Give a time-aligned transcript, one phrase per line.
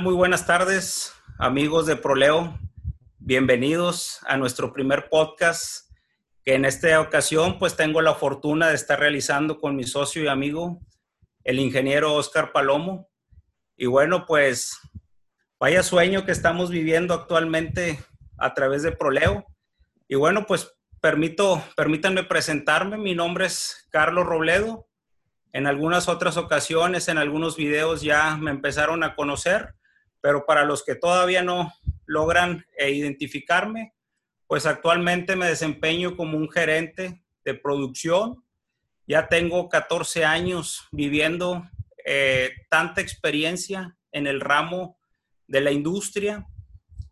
[0.00, 2.58] Muy buenas tardes, amigos de Proleo.
[3.18, 5.90] Bienvenidos a nuestro primer podcast,
[6.42, 10.28] que en esta ocasión pues tengo la fortuna de estar realizando con mi socio y
[10.28, 10.80] amigo,
[11.44, 13.10] el ingeniero Oscar Palomo.
[13.76, 14.80] Y bueno, pues
[15.58, 18.02] vaya sueño que estamos viviendo actualmente
[18.38, 19.44] a través de Proleo.
[20.08, 20.72] Y bueno, pues
[21.02, 22.96] permito, permítanme presentarme.
[22.96, 24.88] Mi nombre es Carlos Robledo.
[25.52, 29.74] En algunas otras ocasiones, en algunos videos ya me empezaron a conocer,
[30.20, 31.72] pero para los que todavía no
[32.06, 33.94] logran eh, identificarme,
[34.46, 38.44] pues actualmente me desempeño como un gerente de producción.
[39.06, 41.68] Ya tengo 14 años viviendo
[42.04, 44.98] eh, tanta experiencia en el ramo
[45.46, 46.46] de la industria.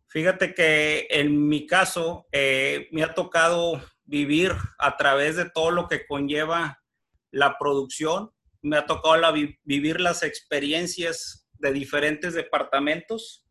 [0.08, 5.86] Fíjate que en mi caso eh, me ha tocado vivir a través de todo lo
[5.86, 6.82] que conlleva
[7.30, 8.30] la producción.
[8.62, 9.32] Me ha tocado
[9.64, 13.46] vivir las experiencias de diferentes departamentos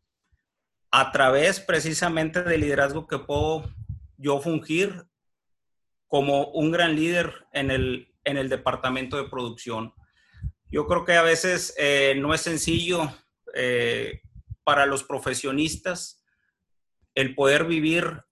[0.90, 3.72] a través precisamente del liderazgo que puedo
[4.16, 5.06] yo fungir
[6.06, 9.92] como un gran líder en el, en el departamento de producción.
[10.70, 13.12] Yo creo que a veces eh, no es sencillo
[13.54, 14.22] eh,
[14.64, 16.24] para los profesionistas
[17.14, 18.22] el poder vivir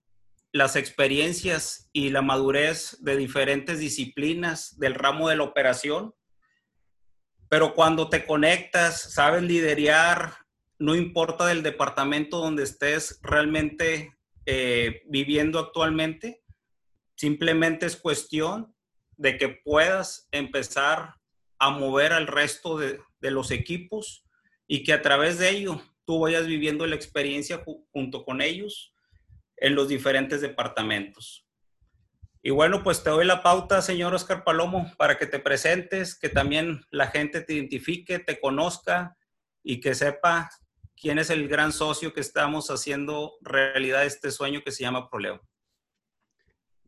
[0.53, 6.15] las experiencias y la madurez de diferentes disciplinas del ramo de la operación.
[7.49, 10.35] Pero cuando te conectas, sabes liderar,
[10.79, 14.17] no importa del departamento donde estés realmente
[14.47, 16.43] eh, viviendo actualmente,
[17.15, 18.75] simplemente es cuestión
[19.17, 21.15] de que puedas empezar
[21.59, 24.25] a mover al resto de, de los equipos
[24.67, 27.63] y que a través de ello tú vayas viviendo la experiencia
[27.93, 28.93] junto con ellos
[29.57, 31.46] en los diferentes departamentos.
[32.47, 36.29] Y bueno, pues te doy la pauta, señor Oscar Palomo, para que te presentes, que
[36.29, 39.17] también la gente te identifique, te conozca
[39.65, 40.49] y que sepa
[40.95, 45.45] quién es el gran socio que estamos haciendo realidad este sueño que se llama Proleo.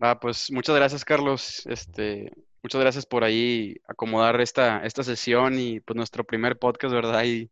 [0.01, 1.67] Va, pues muchas gracias, Carlos.
[1.67, 2.31] Este,
[2.63, 7.25] muchas gracias por ahí acomodar esta, esta sesión y pues nuestro primer podcast, ¿verdad?
[7.25, 7.51] Y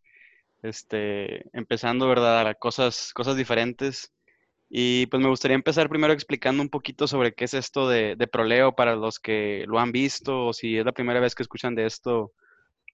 [0.63, 2.57] este, empezando, ¿verdad?
[2.61, 4.13] Cosas, cosas diferentes.
[4.69, 8.75] Y pues me gustaría empezar primero explicando un poquito sobre qué es esto de, proleo
[8.75, 11.87] para los que lo han visto o si es la primera vez que escuchan de
[11.87, 12.33] esto,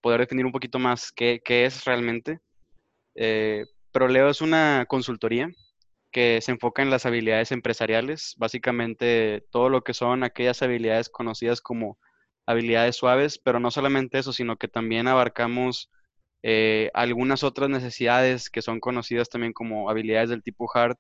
[0.03, 2.41] poder definir un poquito más qué, es realmente.
[3.15, 5.49] Eh, proleo es una consultoría
[6.13, 11.61] que se enfoca en las habilidades empresariales, básicamente todo lo que son aquellas habilidades conocidas
[11.63, 11.99] como
[12.47, 15.91] habilidades suaves, pero no solamente eso, sino que también abarcamos
[16.43, 20.97] eh, algunas otras necesidades que son conocidas también como habilidades del tipo hard,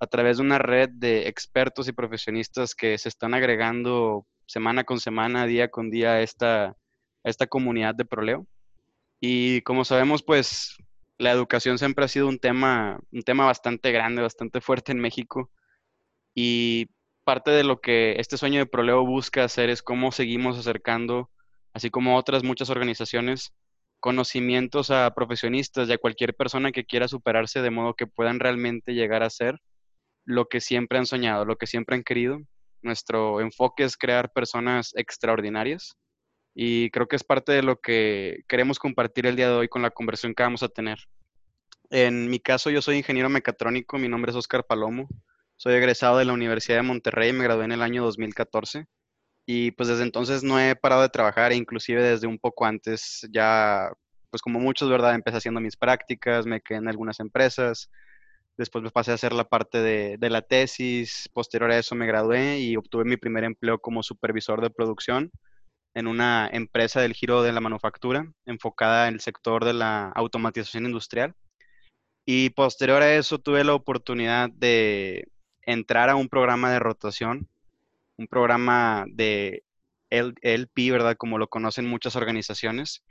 [0.00, 5.00] a través de una red de expertos y profesionistas que se están agregando semana con
[5.00, 6.76] semana, día con día a esta, a
[7.24, 8.46] esta comunidad de proleo.
[9.20, 10.76] Y como sabemos, pues
[11.18, 15.50] la educación siempre ha sido un tema, un tema bastante grande, bastante fuerte en México.
[16.34, 16.88] Y
[17.24, 21.30] parte de lo que este sueño de proleo busca hacer es cómo seguimos acercando,
[21.72, 23.52] así como otras muchas organizaciones,
[24.00, 28.92] conocimientos a profesionistas y a cualquier persona que quiera superarse de modo que puedan realmente
[28.92, 29.60] llegar a ser
[30.24, 32.38] lo que siempre han soñado, lo que siempre han querido.
[32.82, 35.96] Nuestro enfoque es crear personas extraordinarias
[36.54, 39.82] y creo que es parte de lo que queremos compartir el día de hoy con
[39.82, 40.98] la conversación que vamos a tener.
[41.90, 45.08] En mi caso, yo soy ingeniero mecatrónico, mi nombre es Oscar Palomo,
[45.56, 48.86] soy egresado de la Universidad de Monterrey, me gradué en el año 2014
[49.46, 53.26] y pues desde entonces no he parado de trabajar e inclusive desde un poco antes
[53.30, 53.90] ya,
[54.30, 55.14] pues como muchos, ¿verdad?
[55.14, 57.90] Empecé haciendo mis prácticas, me quedé en algunas empresas,
[58.56, 61.28] Después me pasé a hacer la parte de, la tesis.
[61.32, 65.32] Posterior a eso me gradué y obtuve mi primer empleo como supervisor de producción
[65.94, 70.86] en una empresa del giro de la manufactura enfocada en el sector de la automatización
[70.86, 71.34] industrial.
[72.26, 75.28] Y posterior a eso tuve la oportunidad de
[75.62, 77.48] entrar a un programa de rotación,
[78.16, 79.64] un programa de
[80.10, 81.16] LP, ¿verdad?
[81.16, 83.02] Como lo conocen muchas organizaciones,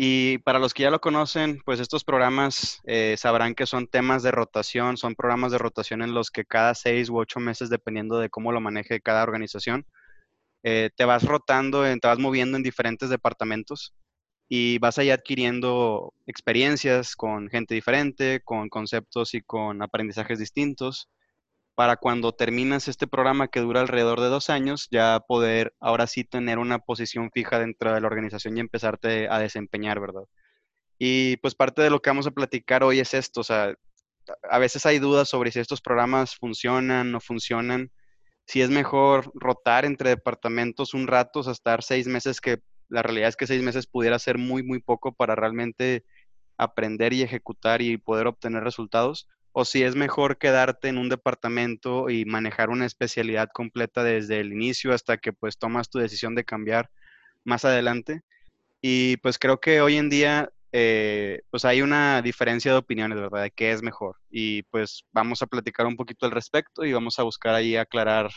[0.00, 4.22] y para los que ya lo conocen, pues estos programas eh, sabrán que son temas
[4.22, 8.20] de rotación, son programas de rotación en los que cada seis u ocho meses, dependiendo
[8.20, 9.86] de cómo lo maneje cada organización,
[10.62, 13.92] eh, te vas rotando, te vas moviendo en diferentes departamentos
[14.48, 21.08] y vas ahí adquiriendo experiencias con gente diferente, con conceptos y con aprendizajes distintos
[21.78, 26.24] para cuando terminas este programa que dura alrededor de dos años, ya poder ahora sí
[26.24, 30.22] tener una posición fija dentro de la organización y empezarte a desempeñar, ¿verdad?
[30.98, 33.76] Y pues parte de lo que vamos a platicar hoy es esto, o sea,
[34.50, 37.92] a veces hay dudas sobre si estos programas funcionan, no funcionan,
[38.44, 42.58] si es mejor rotar entre departamentos un rato, o sea, estar seis meses, que
[42.88, 46.04] la realidad es que seis meses pudiera ser muy, muy poco para realmente
[46.56, 49.28] aprender y ejecutar y poder obtener resultados,
[49.58, 54.52] o si es mejor quedarte en un departamento y manejar una especialidad completa desde el
[54.52, 56.90] inicio hasta que pues tomas tu decisión de cambiar
[57.42, 58.22] más adelante.
[58.80, 63.42] Y pues creo que hoy en día eh, pues hay una diferencia de opiniones, ¿verdad?
[63.42, 64.18] De qué es mejor.
[64.30, 68.30] Y pues vamos a platicar un poquito al respecto y vamos a buscar ahí aclarar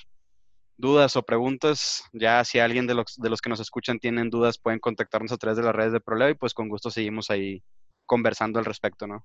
[0.75, 2.03] dudas o preguntas.
[2.13, 5.37] Ya si alguien de los, de los que nos escuchan tienen dudas, pueden contactarnos a
[5.37, 7.63] través de las redes de Proleo y pues con gusto seguimos ahí
[8.07, 9.23] conversando al respecto, ¿no?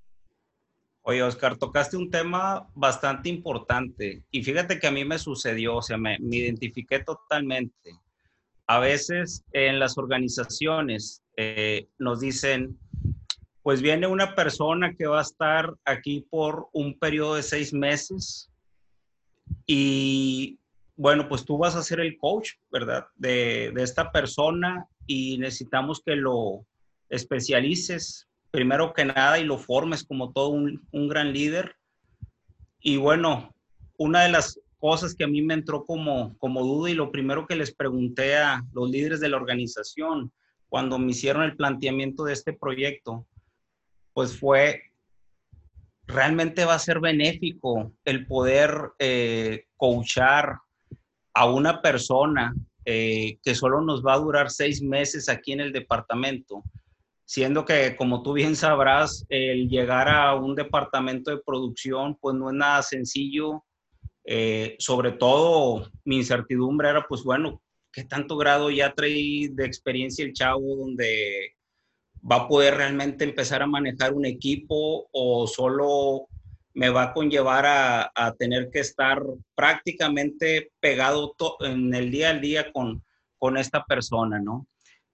[1.08, 5.82] Oye, Oscar, tocaste un tema bastante importante y fíjate que a mí me sucedió, o
[5.82, 7.92] sea, me, me identifiqué totalmente.
[8.66, 12.76] A veces en las organizaciones eh, nos dicen,
[13.62, 18.50] pues viene una persona que va a estar aquí por un periodo de seis meses
[19.64, 20.58] y
[20.96, 23.06] bueno, pues tú vas a ser el coach, ¿verdad?
[23.14, 26.66] De, de esta persona y necesitamos que lo
[27.10, 28.26] especialices
[28.56, 31.76] primero que nada y lo formes como todo un, un gran líder.
[32.80, 33.54] Y bueno,
[33.98, 37.46] una de las cosas que a mí me entró como, como duda y lo primero
[37.46, 40.32] que les pregunté a los líderes de la organización
[40.70, 43.26] cuando me hicieron el planteamiento de este proyecto,
[44.14, 44.84] pues fue,
[46.06, 50.60] realmente va a ser benéfico el poder eh, coachar
[51.34, 52.54] a una persona
[52.86, 56.64] eh, que solo nos va a durar seis meses aquí en el departamento,
[57.26, 62.48] siendo que, como tú bien sabrás, el llegar a un departamento de producción, pues no
[62.50, 63.64] es nada sencillo.
[64.24, 67.60] Eh, sobre todo, mi incertidumbre era, pues bueno,
[67.92, 71.56] ¿qué tanto grado ya trae de experiencia el chavo donde
[72.30, 76.28] va a poder realmente empezar a manejar un equipo o solo
[76.74, 79.22] me va a conllevar a, a tener que estar
[79.54, 83.02] prácticamente pegado en el día al día con,
[83.38, 84.66] con esta persona, ¿no?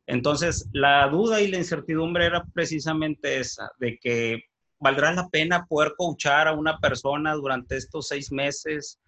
[0.06, 4.44] Entonces, la duda y la incertidumbre era precisamente esa, de que
[4.80, 8.98] valdrá la pena poder coachar a una persona durante estos seis meses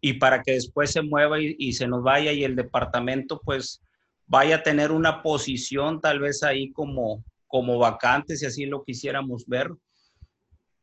[0.00, 3.82] y para que después se mueva y, se nos vaya y el departamento pues
[4.26, 9.46] vaya a tener una posición tal vez ahí como, como vacante, si así lo quisiéramos
[9.46, 9.70] ver.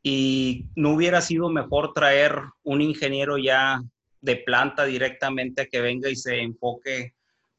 [0.04, 3.82] Y no hubiera sido mejor traer un ingeniero ya
[4.22, 7.14] de planta directamente a que venga y se enfoque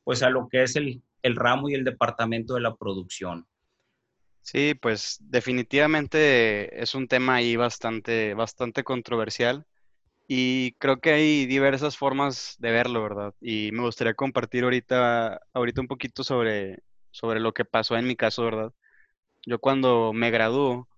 [0.05, 3.47] pues a lo que es el, el ramo y el departamento de la producción.
[4.43, 9.67] Sí, pues definitivamente es un tema ahí bastante, bastante controversial
[10.29, 13.35] y creo que hay diversas formas de verlo, ¿verdad?
[13.41, 16.79] Y me gustaría compartir ahorita, ahorita un poquito sobre,
[17.11, 18.73] sobre lo que pasó en mi caso, ¿verdad?
[19.47, 20.89] Yo cuando me graduó,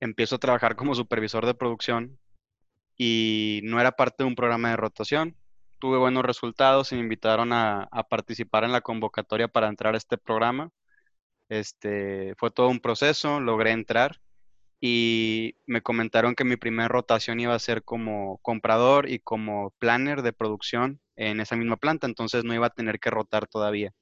[0.00, 2.18] empiezo a trabajar como supervisor de producción
[2.98, 5.36] y no era parte de un programa de rotación,
[5.80, 10.18] tuve buenos resultados y me invitaron a, participar en la convocatoria para entrar a este
[10.18, 10.70] programa.
[11.48, 14.20] Este, fue todo un proceso, logré entrar
[14.80, 20.22] y me comentaron que mi primera rotación iba a ser como comprador y como planner
[20.22, 23.92] de producción en esa misma planta, entonces no iba a tener que rotar todavía.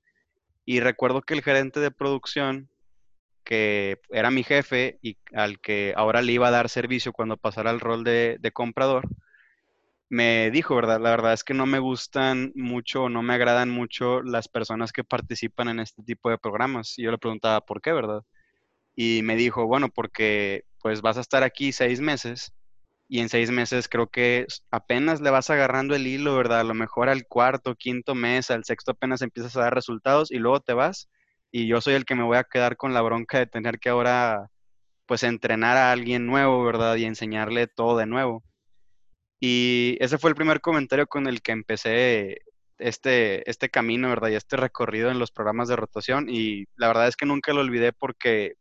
[0.65, 2.71] Y recuerdo que el gerente de producción,
[3.45, 7.71] que era mi jefe y al que ahora le iba a dar servicio cuando pasara
[7.71, 9.09] el rol de comprador,
[10.09, 11.01] me dijo, ¿verdad?
[11.01, 15.05] La verdad es que no me gustan mucho, no me agradan mucho las personas que
[15.05, 16.99] participan en este tipo de programas.
[16.99, 18.23] Y yo le preguntaba, ¿por qué, verdad?
[18.97, 22.53] Y me dijo, bueno, porque pues vas a estar aquí seis meses
[23.09, 26.61] y en seis meses creo que apenas le vas agarrando el hilo, ¿verdad?
[26.61, 30.39] A lo mejor al cuarto, quinto mes, al sexto apenas empiezas a dar resultados y
[30.39, 31.09] luego te vas
[31.51, 33.89] y yo soy el que me voy a quedar con la bronca de tener que
[33.91, 34.51] ahora
[35.07, 36.97] pues entrenar a alguien nuevo, ¿verdad?
[36.97, 38.45] Y enseñarle todo de nuevo.
[39.41, 42.43] Y ese fue el primer comentario con el que empecé
[42.79, 44.31] este, este camino, ¿verdad?
[44.31, 46.29] Y este recorrido en los programas de rotación.
[46.29, 48.55] Y la verdad es que nunca lo olvidé porque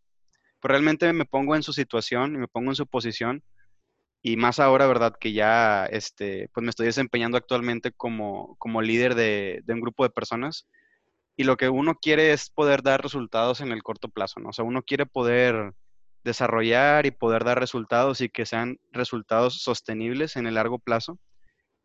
[0.60, 3.44] pues, realmente me pongo en su situación y me pongo en su posición.
[4.22, 5.16] Y más ahora, ¿verdad?
[5.20, 10.04] Que ya este, pues me estoy desempeñando actualmente como, como líder de, de un grupo
[10.04, 10.68] de personas.
[11.38, 14.50] Y lo que uno quiere es poder dar resultados en el corto plazo, ¿no?
[14.50, 15.74] O sea, uno quiere poder
[16.24, 21.20] desarrollar y poder dar resultados y que sean resultados sostenibles en el largo plazo.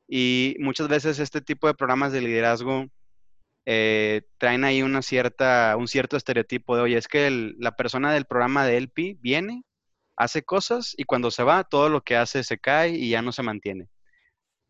[0.09, 2.87] Y muchas veces este tipo de programas de liderazgo
[3.65, 8.27] eh, traen ahí una cierta, un cierto estereotipo de, oye, es que la persona del
[8.27, 9.63] programa de LP viene,
[10.17, 13.33] hace cosas y cuando se va, todo lo que hace se cae y ya no
[13.33, 13.89] se mantiene.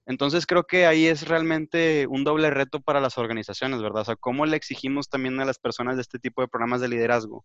[0.06, 4.02] Entonces creo que ahí es realmente un doble reto para las organizaciones, ¿verdad?
[4.02, 6.88] O sea, ¿cómo le exigimos también a las personas de este tipo de programas de
[6.88, 7.44] liderazgo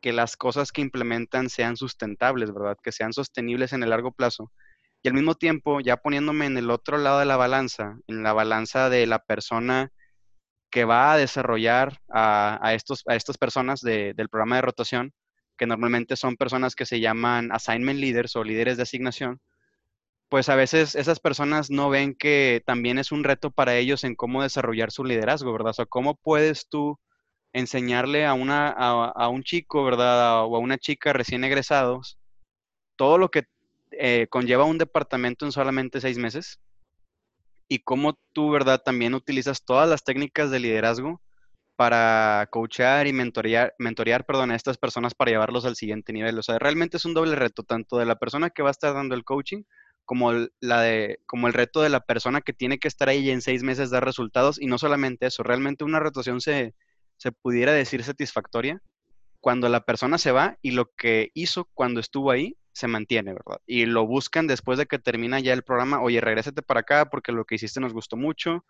[0.00, 2.76] que las cosas que implementan sean sustentables, ¿verdad?
[2.82, 4.52] Que sean sostenibles en el largo plazo.
[5.02, 8.32] Y al mismo tiempo, ya poniéndome en el otro lado de la balanza, en la
[8.32, 9.90] balanza de la persona
[10.70, 15.12] que va a desarrollar a, estos, a estas personas del programa de rotación,
[15.58, 19.40] que normalmente son personas que se llaman assignment leaders o líderes de asignación,
[20.30, 24.14] pues a veces esas personas no ven que también es un reto para ellos en
[24.14, 25.70] cómo desarrollar su liderazgo, ¿verdad?
[25.70, 26.98] O sea, ¿cómo puedes tú
[27.52, 30.44] enseñarle a, una, a, un chico, ¿verdad?
[30.44, 32.18] O a una chica recién egresados
[32.96, 33.44] todo lo que
[33.92, 36.60] eh, conlleva un departamento en solamente seis meses
[37.66, 38.82] y cómo tú, ¿verdad?
[38.84, 41.22] También utilizas todas las técnicas de liderazgo
[41.76, 46.38] para coachear y mentorear, mentorear perdón, a estas personas para llevarlos al siguiente nivel.
[46.38, 48.92] O sea, realmente es un doble reto, tanto de la persona que va a estar
[48.92, 49.62] dando el coaching
[50.04, 53.30] como el, la de, como el reto de la persona que tiene que estar ahí
[53.30, 54.60] en seis meses dar resultados.
[54.60, 56.74] Y no solamente eso, realmente una rotación se,
[57.20, 58.80] se pudiera decir satisfactoria
[59.40, 63.60] cuando la persona se va y lo que hizo cuando estuvo ahí se mantiene, ¿verdad?
[63.66, 67.30] Y lo buscan después de que termina ya el programa, oye, regrésate para acá porque
[67.32, 68.64] lo que hiciste nos gustó mucho,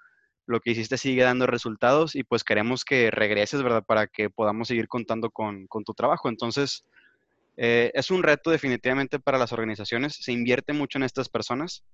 [0.46, 3.84] lo que hiciste sigue dando resultados y pues queremos que regreses, ¿verdad?
[3.86, 6.28] Para que podamos seguir contando con, con tu trabajo.
[6.28, 6.84] Entonces,
[7.56, 11.84] eh, es un reto definitivamente para las organizaciones, se invierte mucho en estas personas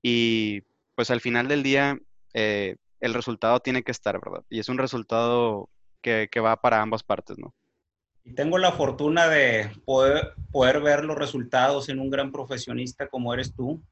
[0.00, 0.62] y
[0.94, 1.98] pues al final del día
[2.32, 4.42] eh, el resultado tiene que estar, ¿verdad?
[4.48, 5.68] Y es un resultado
[6.02, 7.54] que, va para ambas partes, ¿no?
[8.24, 13.32] Y tengo la fortuna de poder, poder ver los resultados en un gran profesionista como
[13.34, 13.82] eres tú.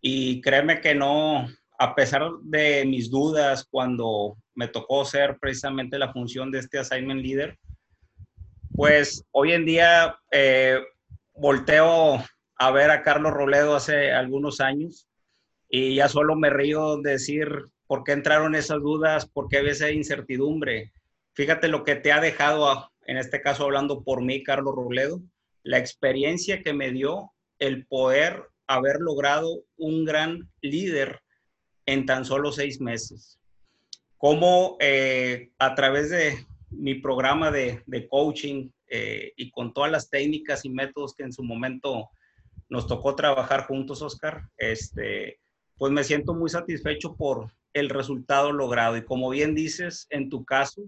[0.00, 6.12] Y créeme que no, a pesar de mis dudas cuando me tocó ser precisamente la
[6.12, 7.58] función de este assignment leader,
[8.74, 10.78] pues hoy en día eh,
[11.34, 12.22] volteo
[12.56, 15.08] a ver a Carlos Roledo hace algunos años
[15.68, 17.48] y ya solo me río de decir
[17.86, 20.92] por qué entraron esas dudas, por qué había esa incertidumbre.
[21.38, 25.22] Fíjate lo que te ha dejado, en este caso hablando por mí, Carlos Roledo,
[25.62, 27.30] la experiencia que me dio
[27.60, 31.20] el poder haber logrado un gran líder
[31.86, 33.38] en tan solo seis meses.
[34.16, 40.64] Cómo eh, a través de mi programa de, coaching eh, y con todas las técnicas
[40.64, 42.10] y métodos que en su momento
[42.68, 45.38] nos tocó trabajar juntos, Oscar, este,
[45.76, 48.96] pues me siento muy satisfecho por el resultado logrado.
[48.96, 50.82] Y como bien dices, en tu caso,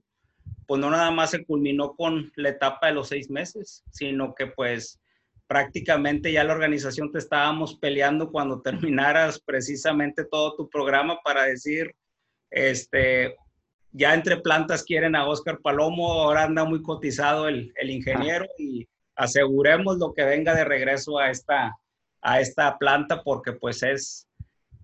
[0.67, 4.47] pues no nada más se culminó con la etapa de los seis meses, sino que
[4.47, 5.01] pues
[5.47, 11.95] prácticamente ya la organización te estábamos peleando cuando terminaras precisamente todo tu programa para decir,
[12.51, 13.35] este,
[13.93, 18.89] ya entre plantas quieren a Oscar Palomo, ahora anda muy cotizado el, el ingeniero y
[19.17, 21.77] aseguremos lo que venga de regreso a esta,
[22.23, 24.29] a esta planta porque pues es,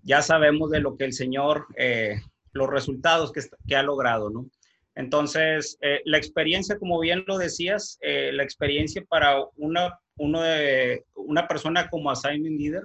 [0.03, 2.21] ya sabemos de lo que el señor, eh,
[2.51, 4.47] los resultados que, que, ha logrado, ¿no?
[4.97, 11.87] Entonces, eh, la experiencia, como bien lo decías, eh, la experiencia para una, una persona
[11.87, 12.83] como assignment leader,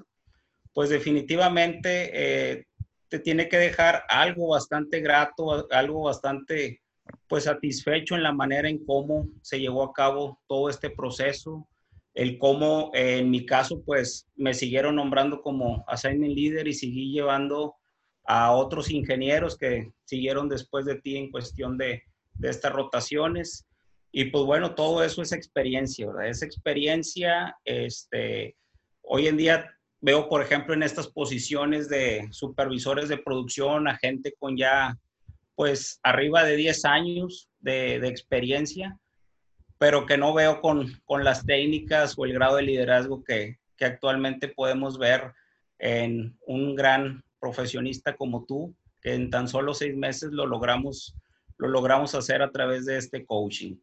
[0.75, 2.67] pues definitivamente
[3.09, 6.83] te tiene que dejar algo bastante grato, algo bastante
[7.29, 11.67] pues satisfecho en la manera en cómo se llevó a cabo todo este proceso,
[12.15, 17.77] el cómo en mi caso pues me siguieron nombrando como assignment leader y seguí llevando
[18.25, 22.03] a otros ingenieros que siguieron después de ti en cuestión de,
[22.35, 23.67] de estas rotaciones.
[24.13, 26.29] Y pues bueno, todo eso es experiencia, ¿verdad?
[26.29, 28.57] Es experiencia, este,
[29.03, 34.35] hoy en día veo, por ejemplo, en estas posiciones de supervisores de producción a gente
[34.39, 34.99] con ya,
[35.55, 38.99] pues, arriba de 10 años de, experiencia,
[39.79, 44.49] pero que no veo con, las técnicas o el grado de liderazgo que, que actualmente
[44.49, 45.33] podemos ver
[45.79, 51.17] en un gran profesionista como tú, que en tan solo seis meses lo logramos,
[51.59, 53.77] lo logramos hacer a través de este coaching.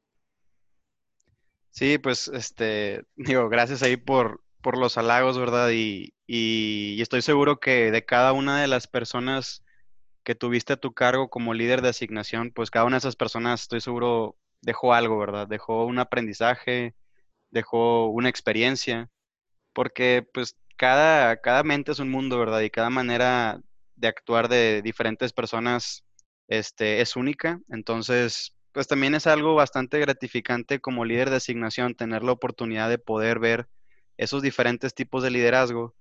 [1.71, 5.69] Sí, pues, este, digo, gracias ahí por, por los halagos, ¿verdad?
[5.71, 6.13] Y,
[7.01, 9.63] estoy seguro que de cada una de las personas
[10.23, 13.63] que tuviste a tu cargo como líder de asignación, pues cada una de esas personas,
[13.63, 15.47] estoy seguro, dejó algo, ¿verdad?
[15.47, 16.93] Dejó un aprendizaje,
[17.49, 19.09] dejó una experiencia,
[19.73, 22.61] porque pues cada, cada mente es un mundo, ¿verdad?
[22.61, 23.59] Y cada manera
[23.97, 26.05] de actuar de diferentes personas
[26.47, 27.59] este, es única.
[27.69, 32.97] Entonces, pues también es algo bastante gratificante como líder de asignación tener la oportunidad de
[32.97, 33.67] poder ver
[34.17, 35.95] esos diferentes tipos de liderazgo.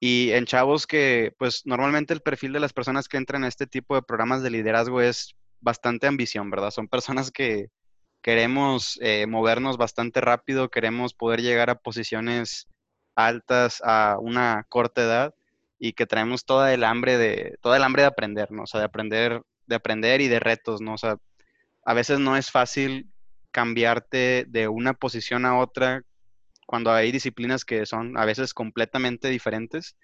[0.00, 3.66] Y en chavos que, pues normalmente el perfil de las personas que entran a este
[3.66, 6.70] tipo de programas de liderazgo es bastante ambición, ¿verdad?
[6.70, 7.66] Son personas que
[8.22, 12.68] queremos eh, movernos bastante rápido, queremos poder llegar a posiciones
[13.14, 15.34] altas a una corta edad
[15.78, 18.62] y que traemos toda el hambre de, toda el hambre de aprender, ¿no?
[18.62, 20.94] O sea, de aprender, de aprender y de retos, ¿no?
[20.94, 21.16] O sea,
[21.84, 23.10] a veces no es fácil
[23.50, 26.02] cambiarte de una posición a otra
[26.66, 29.96] cuando hay disciplinas que son a veces completamente diferentes.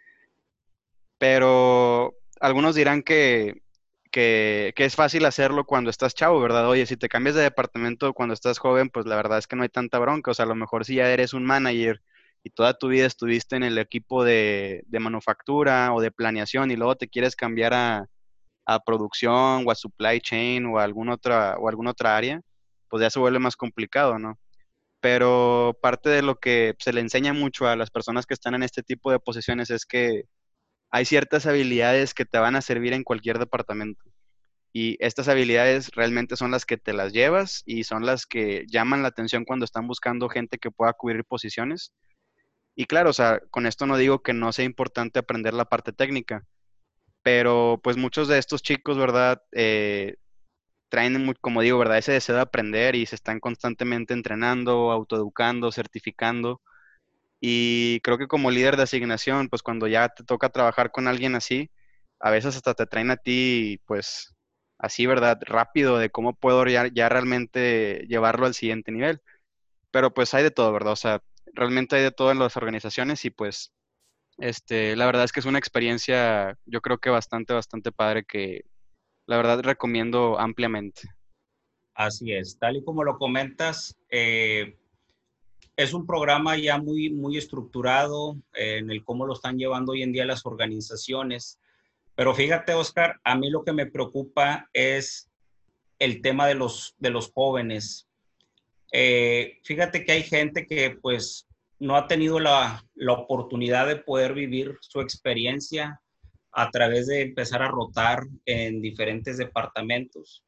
[1.18, 3.62] Pero algunos dirán que,
[4.10, 6.68] que, que, es fácil hacerlo cuando estás chavo, ¿verdad?
[6.68, 9.62] Oye, si te cambias de departamento cuando estás joven, pues la verdad es que no
[9.62, 10.30] hay tanta bronca.
[10.30, 12.02] O sea, a lo mejor si ya eres un manager
[12.42, 16.76] y toda tu vida estuviste en el equipo de, de manufactura o de planeación y
[16.76, 18.06] luego te quieres cambiar a,
[18.66, 22.40] a, producción o a supply chain o a otra, o alguna otra área,
[22.88, 24.38] pues ya se vuelve más complicado, ¿no?
[25.00, 28.62] Pero parte de lo que se le enseña mucho a las personas que están en
[28.62, 30.24] este tipo de posiciones es que
[30.90, 34.04] hay ciertas habilidades que te van a servir en cualquier departamento.
[34.72, 39.02] Y estas habilidades realmente son las que te las llevas y son las que llaman
[39.02, 41.92] la atención cuando están buscando gente que pueda cubrir posiciones.
[42.74, 45.92] Y claro, o sea, con esto no digo que no sea importante aprender la parte
[45.92, 46.46] técnica,
[47.22, 49.42] pero pues muchos de estos chicos, ¿verdad?
[49.52, 50.16] Eh,
[50.88, 51.98] traen, como digo, ¿verdad?
[51.98, 56.62] Ese deseo de aprender y se están constantemente entrenando, autoeducando, certificando.
[57.40, 61.34] Y creo que como líder de asignación, pues cuando ya te toca trabajar con alguien
[61.34, 61.70] así,
[62.20, 64.34] a veces hasta te traen a ti, pues
[64.78, 65.38] así, ¿verdad?
[65.46, 69.22] Rápido de cómo puedo ya, ya realmente llevarlo al siguiente nivel.
[69.90, 70.92] Pero pues hay de todo, ¿verdad?
[70.94, 71.22] O sea,
[71.54, 73.72] realmente hay de todo en las organizaciones y pues
[74.38, 78.64] este, la verdad es que es una experiencia, yo creo que bastante, bastante padre que
[79.26, 81.02] la verdad recomiendo ampliamente.
[81.94, 84.78] Así es, tal y como lo comentas, eh,
[85.76, 90.02] es un programa ya muy, muy estructurado eh, en el cómo lo están llevando hoy
[90.02, 91.58] en día las organizaciones.
[92.14, 95.30] Pero fíjate, Oscar, a mí lo que me preocupa es
[95.98, 98.09] el tema de los, de los jóvenes.
[98.92, 101.46] Eh, fíjate que hay gente que pues
[101.78, 106.00] no ha tenido la, la, oportunidad de poder vivir su experiencia
[106.52, 110.44] a través de empezar a rotar en diferentes departamentos.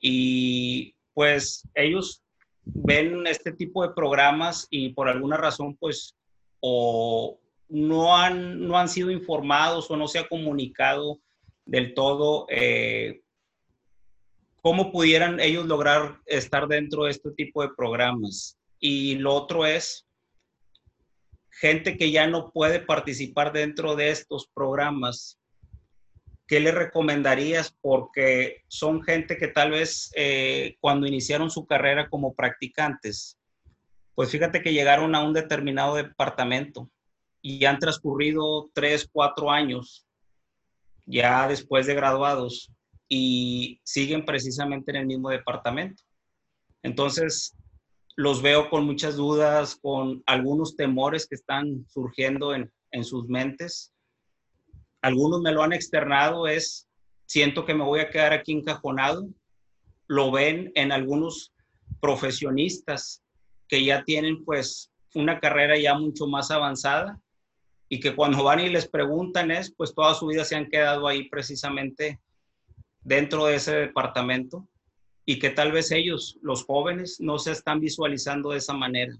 [0.00, 2.22] Y pues ellos
[2.64, 6.14] ven este tipo de programas y por alguna razón pues
[6.60, 7.38] o
[7.68, 11.20] no han, no han sido informados o no se ha comunicado
[11.64, 13.20] del todo eh,
[14.68, 18.58] cómo pudieran ellos lograr estar dentro de este tipo de programas.
[18.78, 20.06] Y lo otro es
[21.50, 25.38] gente que ya no puede participar dentro de estos programas.
[26.46, 27.74] ¿Qué le recomendarías?
[27.80, 33.38] Porque son gente que tal vez eh, cuando iniciaron su carrera como practicantes,
[34.14, 36.90] pues fíjate que llegaron a un determinado departamento
[37.40, 40.06] y han transcurrido tres, cuatro años
[41.06, 42.70] ya después de graduados
[43.08, 46.02] y siguen precisamente en el mismo departamento.
[46.82, 47.56] Entonces,
[48.16, 53.92] los veo con muchas dudas, con algunos temores que están surgiendo en, en sus mentes.
[55.02, 56.88] Algunos me lo han externado, es,
[57.26, 59.28] siento que me voy a quedar aquí encajonado.
[60.06, 61.52] Lo ven en algunos
[62.00, 63.22] profesionistas
[63.68, 67.20] que ya tienen pues una carrera ya mucho más avanzada
[67.88, 71.06] y que cuando van y les preguntan es, pues toda su vida se han quedado
[71.06, 72.20] ahí precisamente
[73.08, 74.68] dentro de ese departamento
[75.24, 79.14] y que tal vez ellos, los jóvenes, no se están visualizando de esa manera.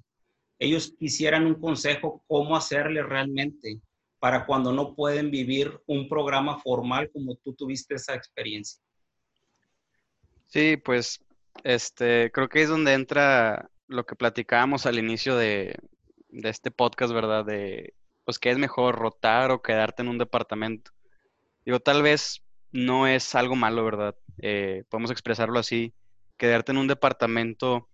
[0.58, 3.80] Ellos quisieran un consejo cómo hacerle realmente
[4.18, 8.80] para cuando no pueden vivir un programa formal como tú tuviste esa experiencia.
[10.46, 11.24] Sí, pues
[11.64, 15.76] este, creo que es donde entra lo que platicábamos al inicio de,
[16.30, 17.44] este podcast, ¿verdad?
[17.44, 20.90] De, pues, ¿qué es mejor, rotar o quedarte en un departamento?
[21.64, 24.14] Digo, tal vez no es algo malo, ¿verdad?
[24.38, 25.94] Eh, podemos expresarlo así,
[26.36, 27.88] quedarte en un departamento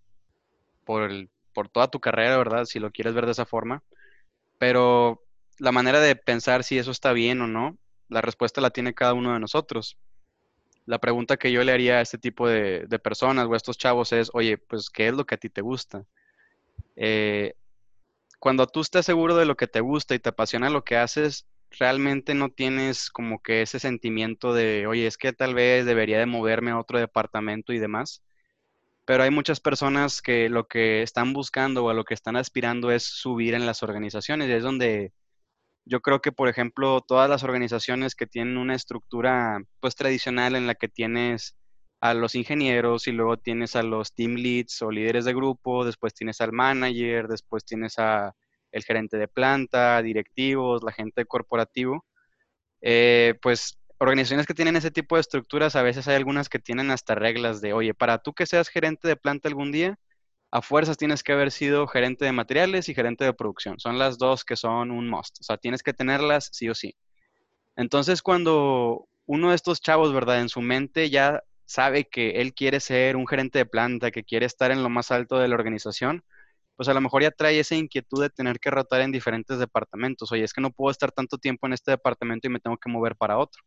[0.83, 1.11] por,
[1.53, 2.65] por toda tu carrera, ¿verdad?
[2.65, 3.83] Si lo quieres ver de esa forma.
[4.57, 5.23] Pero
[5.59, 7.77] la manera de pensar si eso está bien o no,
[8.09, 9.97] la respuesta la tiene cada uno de nosotros.
[10.85, 14.11] La pregunta que yo le haría a este tipo de, personas o a estos chavos
[14.11, 16.05] es, oye, pues, ¿qué es lo que a ti te gusta?
[16.95, 17.55] Eh,
[18.39, 21.47] cuando tú estás seguro de lo que te gusta y te apasiona lo que haces,
[21.79, 26.25] realmente no tienes como que ese sentimiento de, oye, es que tal vez debería de
[26.25, 28.23] moverme a otro departamento y demás.
[29.05, 32.91] Pero hay muchas personas que lo que están buscando o a lo que están aspirando
[32.91, 35.13] es subir en las organizaciones es donde
[35.85, 40.67] yo creo que, por ejemplo, todas las organizaciones que tienen una estructura pues tradicional en
[40.67, 41.55] la que tienes
[42.01, 46.13] a los ingenieros y luego tienes a los team leads o líderes de grupo, después
[46.13, 48.35] tienes al manager, después tienes a
[48.75, 52.05] el gerente de planta, directivos, la gente corporativo,
[52.81, 56.91] eh, pues organizaciones que tienen ese tipo de estructuras, a veces hay algunas que tienen
[56.91, 59.97] hasta reglas de, oye, para tú que seas gerente de planta algún día,
[60.51, 63.79] a fuerzas tienes que haber sido gerente de materiales y gerente de producción.
[63.79, 65.39] Son las dos que son un must.
[65.39, 66.95] O sea, tienes que tenerlas sí o sí.
[67.77, 70.41] Entonces, cuando uno de estos chavos, ¿verdad?
[70.41, 74.45] En su mente ya sabe que él quiere ser un gerente de planta, que quiere
[74.45, 76.23] estar en lo más alto de la organización,
[76.75, 80.31] pues a lo mejor ya trae esa inquietud de tener que rotar en diferentes departamentos.
[80.31, 82.89] Oye, es que no puedo estar tanto tiempo en este departamento y me tengo que
[82.89, 83.63] mover para otro.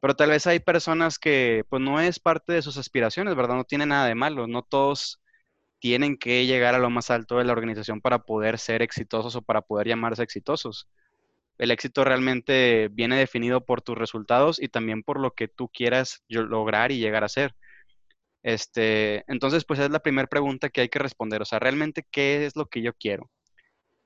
[0.00, 3.56] Pero tal vez hay personas que pues no es parte de sus aspiraciones, ¿verdad?
[3.56, 5.20] No tiene nada de malo, no todos
[5.80, 9.42] tienen que llegar a lo más alto de la organización para poder ser exitosos o
[9.42, 10.88] para poder llamarse exitosos.
[11.58, 16.22] El éxito realmente viene definido por tus resultados y también por lo que tú quieras
[16.28, 17.54] lograr y llegar a ser.
[18.42, 21.42] Este, entonces, pues es la primera pregunta que hay que responder.
[21.42, 23.30] O sea, realmente, ¿qué es lo que yo quiero?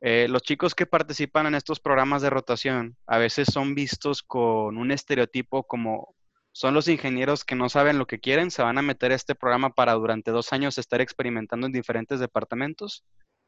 [0.00, 4.76] Eh, los chicos que participan en estos programas de rotación a veces son vistos con
[4.76, 6.14] un estereotipo como
[6.52, 9.34] son los ingenieros que no saben lo que quieren, se van a meter a este
[9.34, 13.04] programa para durante dos años estar experimentando en diferentes departamentos.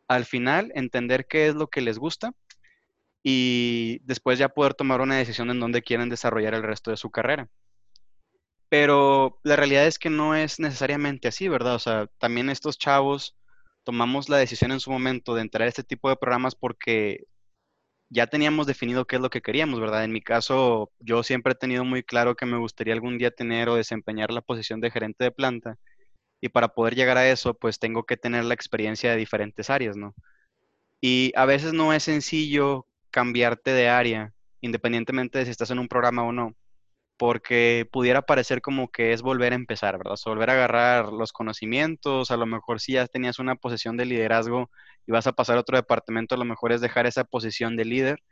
[0.09, 2.33] Al final, entender qué es lo que les gusta
[3.23, 7.11] y después ya poder tomar una decisión en dónde quieren desarrollar el resto de su
[7.11, 7.49] carrera.
[8.69, 11.77] Pero la realidad es que no es necesariamente así, ¿verdad?
[11.77, 13.37] O sea, también estos chavos
[13.85, 17.25] tomamos la decisión en su momento de entrar a este tipo de programas porque
[18.11, 20.05] ya teníamos definido qué es lo que queríamos, ¿verdad?
[20.05, 23.69] En mi caso, yo siempre he tenido muy claro que me gustaría algún día tener
[23.69, 25.77] o desempeñar la posición de gerente de planta.
[26.41, 29.97] Y para poder llegar a eso, pues tengo que tener la experiencia de diferentes áreas,
[29.97, 30.15] ¿no?
[31.01, 35.89] Y a veces no es sencillo cambiarte de área, independientemente de si estás en un
[35.89, 36.55] programa o no
[37.17, 40.15] porque pudiera parecer como que es volver a empezar, ¿verdad?
[40.25, 44.07] O volver a agarrar los conocimientos, a lo mejor si ya tenías una posición de
[44.07, 44.71] liderazgo
[45.07, 47.85] y vas a pasar a otro departamento, a lo mejor es dejar esa posición de
[47.87, 48.23] líder,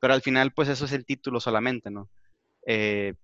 [0.00, 2.10] pero al final pues eso es el título solamente, ¿no?
[2.66, 3.14] Eh,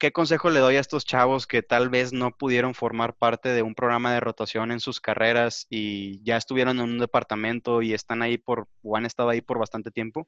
[0.00, 3.62] ¿Qué consejo le doy a estos chavos que tal vez no pudieron formar parte de
[3.62, 8.22] un programa de rotación en sus carreras y ya estuvieron en un departamento y están
[8.22, 10.26] ahí por, o han estado ahí por bastante tiempo?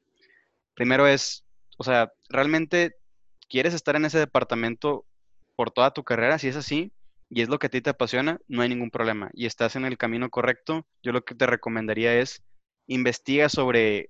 [0.75, 1.43] Primero es,
[1.77, 2.97] o sea, realmente
[3.53, 5.05] quieres estar en ese departamento
[5.55, 6.91] por toda tu carrera, si es así,
[7.29, 9.29] y es lo que a ti te apasiona, no hay ningún problema.
[9.33, 12.43] Y estás en el camino correcto, yo lo que te recomendaría es
[12.87, 14.09] investiga sobre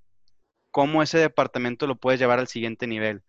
[0.70, 3.22] cómo ese departamento lo puedes llevar al siguiente nivel.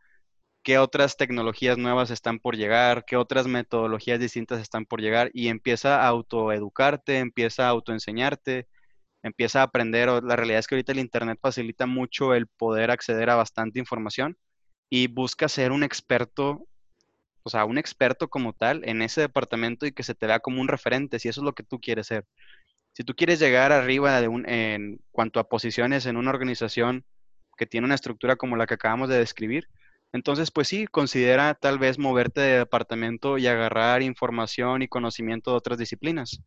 [0.64, 3.06] ¿Qué otras tecnologías nuevas están por llegar?
[3.06, 5.32] ¿Qué otras metodologías distintas están por llegar?
[5.34, 8.70] Y empieza a autoeducarte, empieza a autoenseñarte,
[9.24, 10.10] empieza a aprender.
[10.24, 14.38] La realidad es que ahorita el Internet facilita mucho el poder acceder a bastante información
[14.90, 16.68] y busca ser un experto,
[17.44, 20.62] o sea, un experto como tal en ese departamento y que se te vea como
[20.62, 22.26] un referente, si eso es lo que tú quieres ser.
[22.94, 27.06] Si tú quieres llegar arriba de un, en cuanto a posiciones en una organización
[27.58, 29.68] que tiene una estructura como la que acabamos de describir,
[30.14, 35.58] entonces, pues sí, considera tal vez moverte de departamento y agarrar información y conocimiento de
[35.58, 36.42] otras disciplinas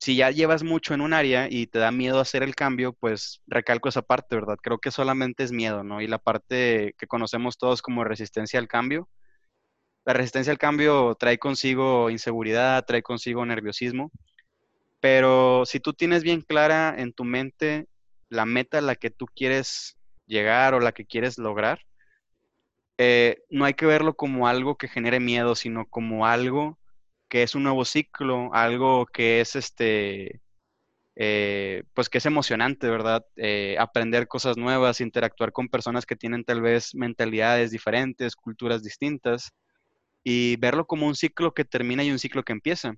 [0.00, 3.42] si ya llevas mucho en un área y te da miedo hacer el cambio, pues
[3.46, 4.56] recalco esa parte, ¿verdad?
[4.62, 6.00] Creo que solamente es miedo, ¿no?
[6.00, 9.08] Y la parte que conocemos todos como resistencia al cambio.
[10.04, 14.10] La resistencia al cambio trae consigo inseguridad, trae consigo nerviosismo,
[15.00, 17.86] pero si tú tienes bien clara en tu mente
[18.28, 21.80] la meta a la que tú quieres llegar o la que quieres lograr,
[22.98, 26.78] eh, no hay que verlo como algo que genere miedo, sino como algo
[27.28, 30.40] que es un nuevo ciclo, algo que es este,
[31.16, 33.24] eh, pues que es emocionante, ¿verdad?
[33.36, 39.52] Eh, aprender cosas nuevas, interactuar con personas que tienen tal vez mentalidades diferentes, culturas distintas,
[40.24, 42.94] y verlo como un ciclo que termina y un ciclo que empieza.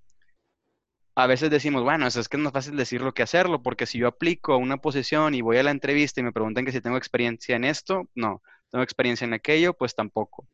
[1.14, 4.06] A veces decimos, bueno, es que es más fácil decirlo que hacerlo, porque si yo
[4.08, 6.98] aplico a una posición y voy a la entrevista y me preguntan que si tengo
[6.98, 10.46] experiencia en esto, no, tengo experiencia en aquello, pues tampoco.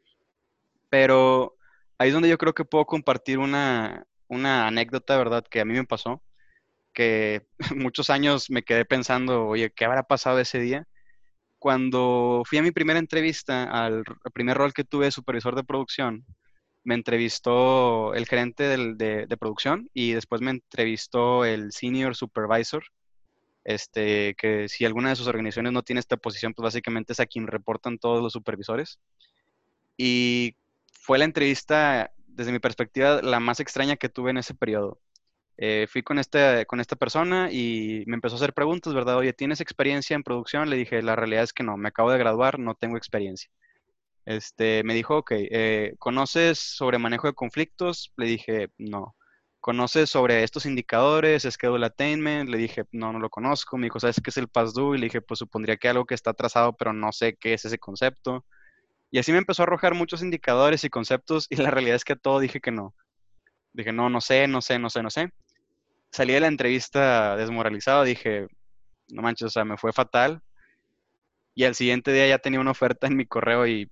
[0.88, 1.56] Pero
[2.02, 5.44] ahí es donde yo creo que puedo compartir una, anécdota, ¿verdad?
[5.48, 6.22] Que a mí me pasó,
[6.92, 10.86] que muchos años me quedé pensando, oye, ¿qué habrá pasado ese día?
[11.58, 16.26] Cuando fui a mi primera entrevista, al primer rol que tuve de supervisor de producción,
[16.84, 22.84] me entrevistó el gerente de, de, producción y después me entrevistó el senior supervisor,
[23.64, 27.26] este, que si alguna de sus organizaciones no tiene esta posición, pues básicamente es a
[27.26, 28.98] quien reportan todos los supervisores.
[29.96, 30.56] Y
[31.02, 35.00] fue la entrevista, desde mi perspectiva, la más extraña que tuve en ese periodo.
[35.58, 39.16] Eh, fui con, este, con esta persona y me empezó a hacer preguntas, ¿verdad?
[39.18, 40.70] Oye, ¿tienes experiencia en producción?
[40.70, 43.50] Le dije, la realidad es que no, me acabo de graduar, no tengo experiencia.
[44.26, 48.12] Este, me dijo, ok, eh, ¿conoces sobre manejo de conflictos?
[48.16, 49.16] Le dije, no.
[49.60, 52.48] ¿Conoces sobre estos indicadores, schedule attainment?
[52.48, 53.76] Le dije, no, no lo conozco.
[53.76, 54.96] Me dijo, ¿sabes qué es el due?
[54.96, 57.64] Y le dije, pues supondría que algo que está trazado, pero no sé qué es
[57.64, 58.44] ese concepto.
[59.12, 62.16] Y así me empezó a arrojar muchos indicadores y conceptos y la realidad es que
[62.16, 62.94] todo dije que no.
[63.75, 65.31] Dije, no, no sé, no sé, no sé, no sé.
[66.11, 68.48] Salí de la entrevista desmoralizado, dije,
[69.09, 70.40] no manches, o sea, me fue fatal.
[71.55, 73.90] Y al siguiente día ya tenía una oferta en mi correo y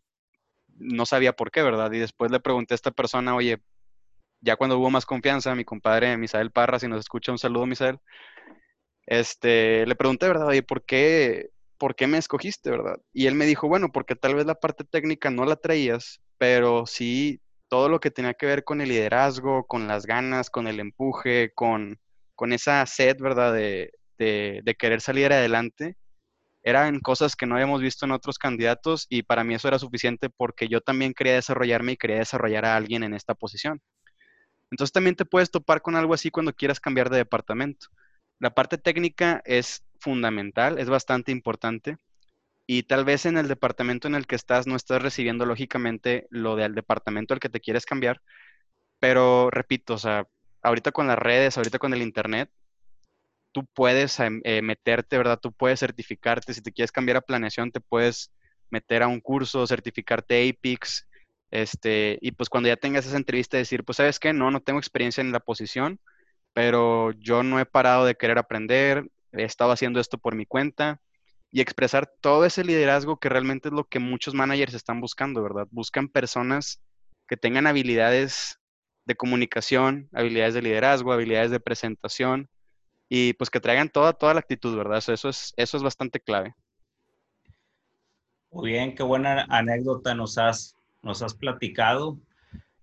[0.79, 1.93] no sabía por qué, ¿verdad?
[1.93, 3.63] Y después le pregunté a esta persona, oye,
[4.41, 8.01] ya cuando hubo más confianza, mi compadre Misael Parra, si nos escucha, un saludo, Misael.
[9.05, 10.47] Este, le pregunté, ¿verdad?
[10.47, 12.99] Oye, ¿por qué ¿por qué me escogiste, verdad?
[13.13, 16.87] Y él me dijo, bueno, porque tal vez la parte técnica no la traías, pero
[16.87, 20.79] sí todo lo que tenía que ver con el liderazgo, con las ganas, con el
[20.79, 21.99] empuje, con,
[22.35, 23.55] con esa sed, ¿verdad?
[23.55, 25.97] De, de, querer salir adelante,
[26.63, 30.29] eran cosas que no habíamos visto en otros candidatos y para mí eso era suficiente
[30.29, 33.81] porque yo también quería desarrollarme y quería desarrollar a alguien en esta posición.
[34.71, 37.87] Entonces también te puedes topar con algo así cuando quieras cambiar de departamento.
[38.39, 41.97] La parte técnica es fundamental, es bastante importante
[42.67, 46.57] y tal vez en el departamento en el que estás no estás recibiendo lógicamente lo
[46.57, 48.23] del departamento al que te quieres cambiar,
[49.01, 50.27] pero repito, o sea,
[50.63, 52.51] ahorita con las redes, ahorita con el internet,
[53.53, 55.39] tú puedes em, eh, meterte, ¿verdad?
[55.41, 58.33] Tú puedes certificarte, si te quieres cambiar a planeación, te puedes
[58.71, 61.07] meter a un curso, certificarte APIX,
[61.51, 64.79] este, y pues cuando ya tengas esa entrevista decir, pues sabes qué, no, no tengo
[64.79, 65.99] experiencia en la posición,
[66.53, 71.01] pero yo no he parado de querer aprender, he estado haciendo esto por mi cuenta,
[71.53, 75.67] y expresar todo ese liderazgo que realmente es lo que muchos managers están buscando, ¿verdad?
[75.71, 76.81] Buscan personas
[77.27, 78.61] que tengan habilidades
[79.05, 82.49] de comunicación, habilidades de liderazgo, habilidades de presentación
[83.09, 84.99] y pues que traigan toda, toda la actitud, ¿verdad?
[84.99, 86.55] Eso, es, eso es bastante clave.
[88.53, 92.19] Muy bien, qué buena anécdota nos has, nos has platicado.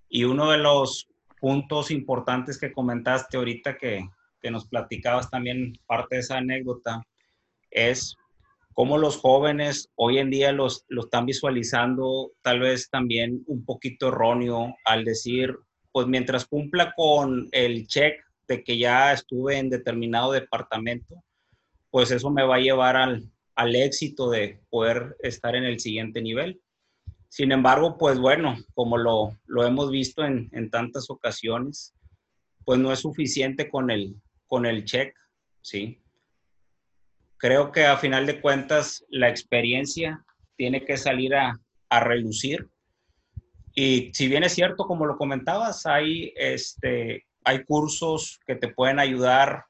[0.10, 1.08] Y uno de los
[1.40, 4.10] puntos importantes que comentaste ahorita que,
[4.48, 7.06] que nos platicabas también parte de esa anécdota
[7.70, 8.16] es
[8.72, 14.08] cómo los jóvenes hoy en día los, lo están visualizando tal vez también un poquito
[14.08, 15.54] erróneo al decir,
[15.92, 21.22] pues mientras cumpla con el check de que ya estuve en determinado departamento,
[21.92, 26.22] pues eso me va a llevar al, al éxito de poder estar en el siguiente
[26.22, 26.62] nivel.
[27.28, 31.94] Sin embargo, pues bueno, como lo, lo hemos visto en, en, tantas ocasiones,
[32.64, 34.16] pues no es suficiente con el,
[34.48, 35.16] con el check,
[35.62, 36.02] ¿sí?
[37.38, 40.24] creo que a final de cuentas la experiencia
[40.56, 41.58] tiene que salir a,
[41.90, 42.70] a relucir.
[43.74, 49.00] Y si bien es cierto, como lo comentabas, hay, este, hay cursos que te pueden
[49.00, 49.66] ayudar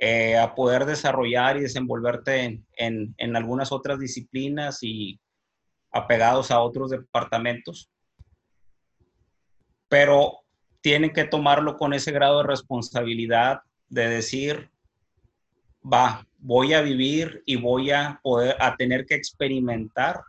[0.00, 5.18] eh, a poder desarrollar y desenvolverte en, en, en, algunas otras disciplinas y
[5.90, 7.90] apegados a otros departamentos.
[9.88, 10.38] Pero
[10.80, 14.70] tienen que tomarlo con ese grado de responsabilidad de decir,
[15.82, 20.20] va, voy a vivir y voy a poder, a tener que experimentar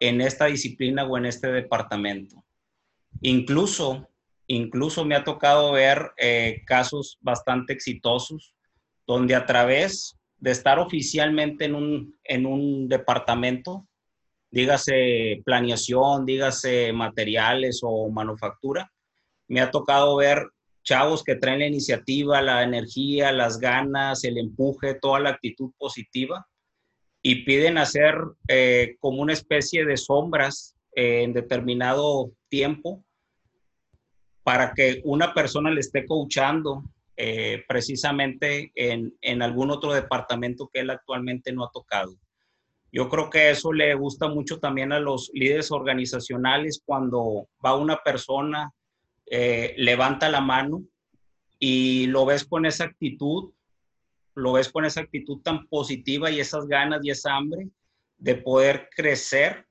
[0.00, 2.42] en esta disciplina o en este departamento.
[3.20, 4.08] Incluso,
[4.46, 8.54] incluso me ha tocado ver eh, casos bastante exitosos
[9.06, 13.86] donde a través de estar oficialmente en un, en un departamento,
[14.50, 18.90] dígase planeación, dígase materiales o manufactura,
[19.46, 20.48] me ha tocado ver
[20.82, 26.46] chavos que traen la iniciativa, la energía, las ganas, el empuje, toda la actitud positiva
[27.22, 28.16] y piden hacer
[28.48, 33.04] eh, como una especie de sombras eh, en determinado tiempo
[34.42, 36.82] para que una persona le esté coachando
[37.16, 42.16] eh, precisamente en, en algún otro departamento que él actualmente no ha tocado.
[42.90, 47.98] Yo creo que eso le gusta mucho también a los líderes organizacionales cuando va una
[47.98, 48.72] persona
[49.26, 50.84] eh, levanta la mano
[51.58, 53.52] y lo ves con esa actitud,
[54.34, 57.68] lo ves con esa actitud tan positiva y esas ganas y esa hambre
[58.18, 59.66] de poder crecer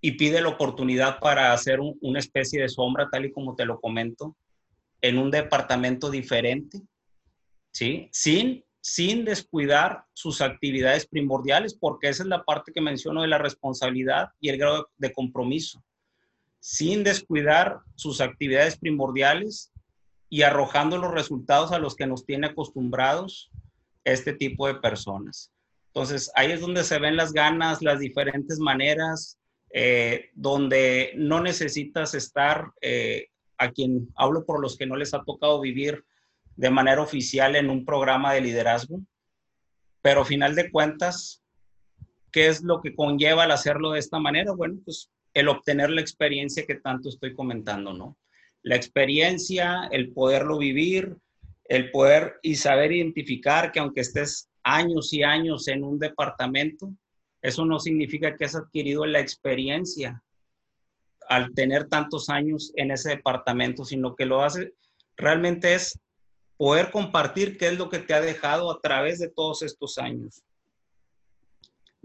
[0.00, 3.80] y pide la oportunidad para hacer una especie de sombra, tal y como te lo
[3.80, 4.36] comento,
[5.00, 6.80] en un departamento diferente,
[7.72, 8.08] ¿sí?
[8.12, 13.38] Sin, sin descuidar sus actividades primordiales, porque esa es la parte que menciono de la
[13.38, 15.82] responsabilidad y el grado de compromiso
[16.66, 19.72] sin descuidar sus actividades primordiales
[20.28, 23.52] y arrojando los resultados a los que nos tiene acostumbrados
[24.02, 25.52] este tipo de personas.
[25.86, 29.38] Entonces, ahí es donde se ven las ganas, las diferentes maneras,
[29.72, 35.22] eh, donde no necesitas estar, eh, a quien hablo por los que no les ha
[35.22, 36.04] tocado vivir
[36.56, 38.98] de manera oficial en un programa de liderazgo,
[40.02, 41.44] pero final de cuentas,
[42.32, 44.50] ¿qué es lo que conlleva el hacerlo de esta manera?
[44.50, 48.16] Bueno, pues el obtener la experiencia que tanto estoy comentando, ¿no?
[48.62, 51.14] La experiencia, el poderlo vivir,
[51.64, 56.90] el poder y saber identificar que aunque estés años y años en un departamento,
[57.42, 60.22] eso no significa que has adquirido la experiencia
[61.28, 64.72] al tener tantos años en ese departamento, sino que lo hace
[65.18, 66.00] realmente es
[66.56, 70.42] poder compartir qué es lo que te ha dejado a través de todos estos años.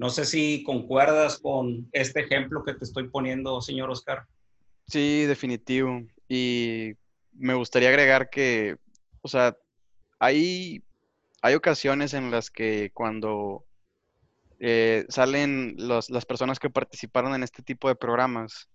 [0.01, 4.25] No sé si concuerdas con este ejemplo que te estoy poniendo, señor Oscar.
[4.87, 6.01] Sí, definitivo.
[6.27, 6.93] Y
[7.33, 8.77] me gustaría agregar que,
[9.21, 9.55] o sea,
[10.17, 10.81] hay,
[11.43, 13.63] hay ocasiones en las que cuando
[14.59, 18.67] eh, salen las personas que participaron en este tipo de programas,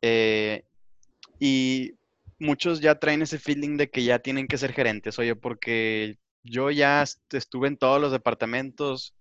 [0.00, 0.62] Eh,
[1.40, 1.92] y
[2.38, 6.70] muchos ya traen ese feeling de que ya tienen que ser gerentes, oye, porque yo
[6.70, 9.12] ya estuve en todos los departamentos,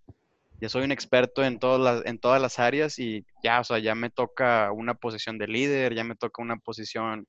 [0.59, 3.79] ya soy un experto en todas las, en todas las áreas y ya, o sea,
[3.79, 7.27] ya me toca una posición de líder, ya me toca una posición,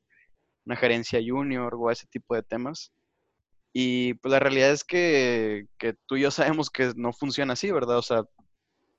[0.66, 2.92] una gerencia junior o ese tipo de temas.
[3.72, 7.70] Y pues la realidad es que, que tú y yo sabemos que no funciona así,
[7.70, 7.98] ¿verdad?
[7.98, 8.24] O sea,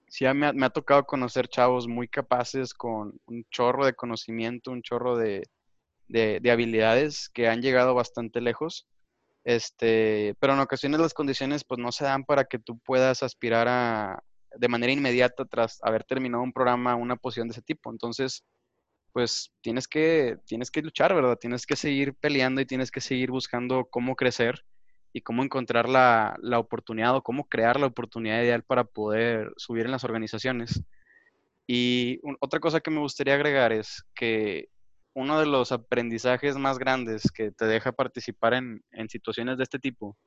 [0.07, 4.71] sí me ha, me ha tocado conocer chavos muy capaces con un chorro de conocimiento,
[4.71, 5.43] un chorro de,
[6.07, 8.87] de, de habilidades que han llegado bastante lejos
[9.49, 13.67] este, pero en ocasiones las condiciones pues no se dan para que tú puedas aspirar
[13.67, 14.23] a,
[14.55, 17.89] de manera inmediata tras haber terminado un programa, una posición de ese tipo.
[17.89, 18.45] Entonces,
[19.11, 21.35] pues tienes que, tienes que luchar, ¿verdad?
[21.41, 24.63] Tienes que seguir peleando y tienes que seguir buscando cómo crecer
[25.13, 29.85] y cómo encontrar la, la oportunidad o cómo crear la oportunidad ideal para poder subir
[29.85, 30.83] en las organizaciones.
[31.65, 34.69] Y otra cosa que me gustaría agregar es que
[35.19, 40.17] uno de los aprendizajes más grandes que te deja participar en, situaciones de este tipo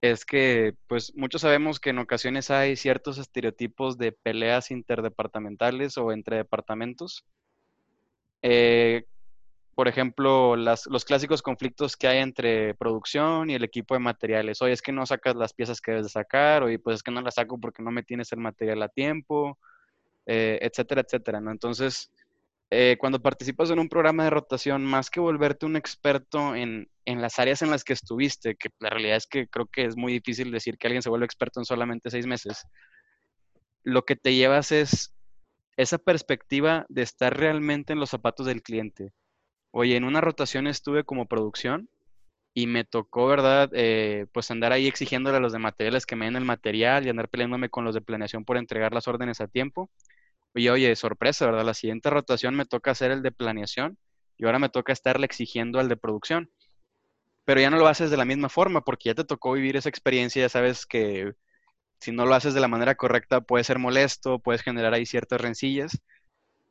[0.00, 6.12] es que, pues, muchos sabemos que en ocasiones hay ciertos estereotipos de peleas interdepartamentales o
[6.12, 7.24] entre departamentos.
[8.42, 9.04] Eh,
[9.74, 14.60] por ejemplo, los clásicos conflictos que hay entre producción y el equipo de materiales.
[14.62, 17.10] Oye, es que no sacas las piezas que debes de sacar, oye, pues es que
[17.10, 19.58] no las saco porque no me tienes el material a tiempo,
[20.26, 21.38] eh, etcétera, etcétera.
[21.38, 22.10] Entonces,
[22.74, 27.38] eh, cuando participas en un programa de rotación, más que volverte un experto en, las
[27.38, 30.50] áreas en las que estuviste, que la realidad es que creo que es muy difícil
[30.50, 32.66] decir que alguien se vuelve experto en solamente seis meses,
[33.82, 35.12] lo que te llevas es
[35.76, 39.12] esa perspectiva de estar realmente en los zapatos del cliente.
[39.70, 41.90] Oye, en una rotación estuve como producción
[42.54, 43.68] y me tocó, ¿verdad?
[43.74, 47.10] Eh, pues andar ahí exigiéndole a los de materiales que me den el material y
[47.10, 49.90] andar peleándome con los de planeación por entregar las órdenes a tiempo.
[50.54, 51.64] Oye, oye, sorpresa, ¿verdad?
[51.64, 53.98] La siguiente rotación me toca hacer el de planeación
[54.36, 56.50] y ahora me toca estarle exigiendo al de producción.
[57.44, 59.88] Pero ya no lo haces de la misma forma porque ya te tocó vivir esa
[59.88, 61.32] experiencia, ya sabes que
[62.00, 65.40] si no lo haces de la manera correcta puede ser molesto, puedes generar ahí ciertas
[65.40, 65.98] rencillas.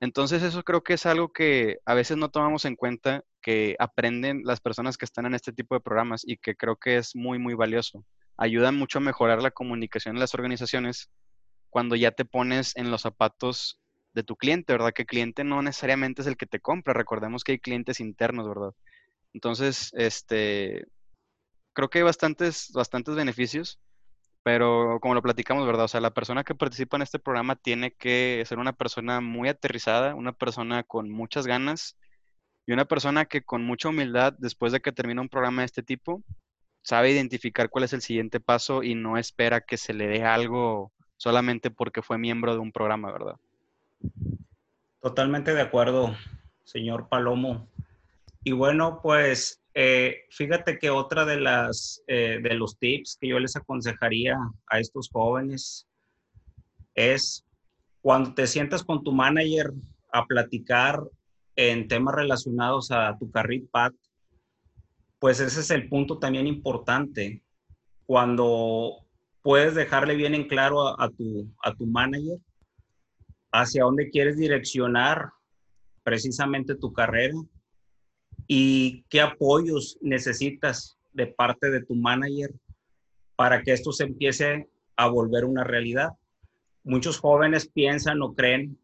[0.01, 4.41] Entonces eso creo que es algo que a veces no tomamos en cuenta, que aprenden
[4.43, 7.39] las personas que están en este tipo de programas y que creo que es muy,
[7.39, 8.05] muy valioso.
[8.37, 11.09] Ayudan mucho a mejorar la comunicación en las organizaciones
[11.71, 13.79] cuando ya te pones en los zapatos
[14.13, 14.93] de tu cliente, ¿verdad?
[14.93, 18.71] Que cliente no necesariamente es el que te compra, recordemos que hay clientes internos, ¿verdad?
[19.33, 20.85] Entonces, este,
[21.73, 23.79] creo que hay bastantes, bastantes beneficios,
[24.43, 25.85] pero como lo platicamos, ¿verdad?
[25.85, 29.49] O sea, la persona que participa en este programa tiene que ser una persona muy
[29.49, 31.97] aterrizada, una persona con muchas ganas
[32.65, 35.83] y una persona que con mucha humildad, después de que termina un programa de este
[35.83, 36.23] tipo,
[36.83, 40.91] sabe identificar cuál es el siguiente paso y no espera que se le dé algo
[41.21, 43.35] solamente porque fue miembro de un programa, ¿verdad?
[45.01, 46.15] Totalmente de acuerdo,
[46.63, 47.67] señor Palomo.
[48.43, 53.37] Y bueno, pues eh, fíjate que otra de las eh, de los tips que yo
[53.37, 55.87] les aconsejaría a estos jóvenes
[56.95, 57.45] es
[58.01, 59.73] cuando te sientas con tu manager
[60.11, 61.03] a platicar
[61.55, 63.93] en temas relacionados a tu carril path,
[65.19, 67.43] pues ese es el punto también importante.
[68.07, 69.00] Cuando
[69.41, 72.37] puedes dejarle bien en claro a, tu, a tu manager
[73.51, 75.31] hacia dónde quieres direccionar
[76.03, 77.35] precisamente tu carrera
[78.47, 82.53] y qué apoyos necesitas de parte de tu manager
[83.35, 86.09] para que esto se empiece a volver una realidad.
[86.83, 88.77] Muchos jóvenes piensan o creen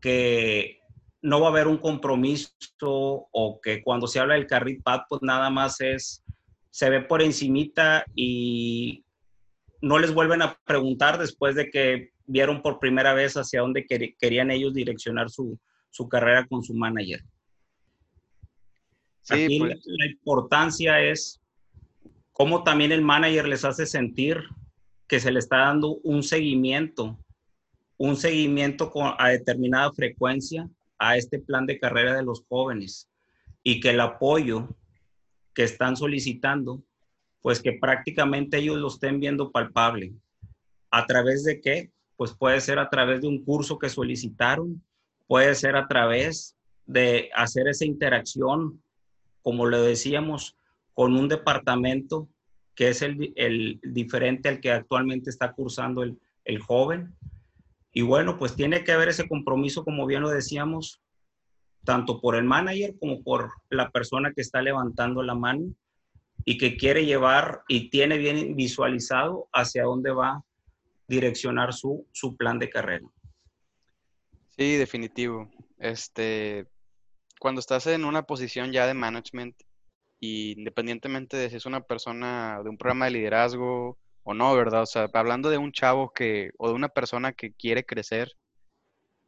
[0.00, 0.80] que
[1.22, 2.50] no va a haber un compromiso
[2.90, 6.24] o que cuando se habla del carril pad, pues nada más es,
[6.70, 9.04] se ve por encimita y
[9.82, 14.50] no les vuelven a preguntar después de que vieron por primera vez hacia dónde querían
[14.50, 15.58] ellos direccionar su,
[16.08, 17.22] carrera con su manager.
[19.28, 19.82] Aquí pues.
[19.84, 21.40] la, importancia es
[22.32, 24.38] cómo también el manager les hace sentir
[25.06, 27.18] que se le está dando un seguimiento,
[27.98, 33.10] un seguimiento con, a determinada frecuencia a este plan de carrera de los jóvenes
[33.64, 34.68] y que el apoyo
[35.54, 36.82] que están solicitando
[37.42, 40.14] pues que prácticamente ellos lo estén viendo palpable.
[40.90, 41.90] ¿A través de qué?
[42.16, 44.82] Pues puede ser a través de un curso que solicitaron,
[45.26, 48.80] puede ser a través de hacer esa interacción,
[49.42, 50.56] como le decíamos,
[50.94, 52.28] con un departamento
[52.74, 57.14] que es el, diferente al que actualmente está cursando el, el joven.
[57.92, 61.00] Y bueno, pues tiene que haber ese compromiso, como bien lo decíamos,
[61.84, 65.74] tanto por el manager como por la persona que está levantando la mano
[66.44, 70.44] y que quiere llevar y tiene bien visualizado hacia dónde va a
[71.08, 73.06] direccionar su, su plan de carrera.
[74.56, 75.50] Sí, definitivo.
[75.78, 76.66] Este,
[77.38, 79.56] cuando estás en una posición ya de management,
[80.22, 84.82] y independientemente de si es una persona de un programa de liderazgo o no, ¿verdad?
[84.82, 88.30] O sea, hablando de un chavo que, o de una persona que quiere crecer,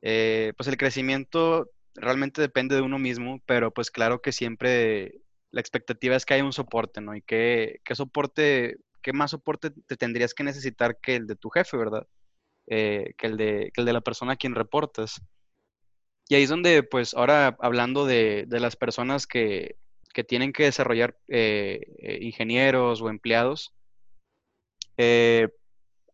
[0.03, 5.17] eh, pues el crecimiento realmente depende de uno mismo, pero pues claro que siempre
[5.55, 7.15] la expectativa es que haya un soporte, ¿no?
[7.15, 11.77] Y qué, soporte, qué más soporte te tendrías que necesitar que el de tu jefe,
[11.77, 12.09] ¿verdad?
[12.67, 15.23] Eh, que, el de, la persona a quien reportas.
[16.29, 19.77] Y ahí es donde, pues, ahora hablando de, las personas que,
[20.13, 23.73] que, tienen que desarrollar eh, eh, ingenieros o empleados,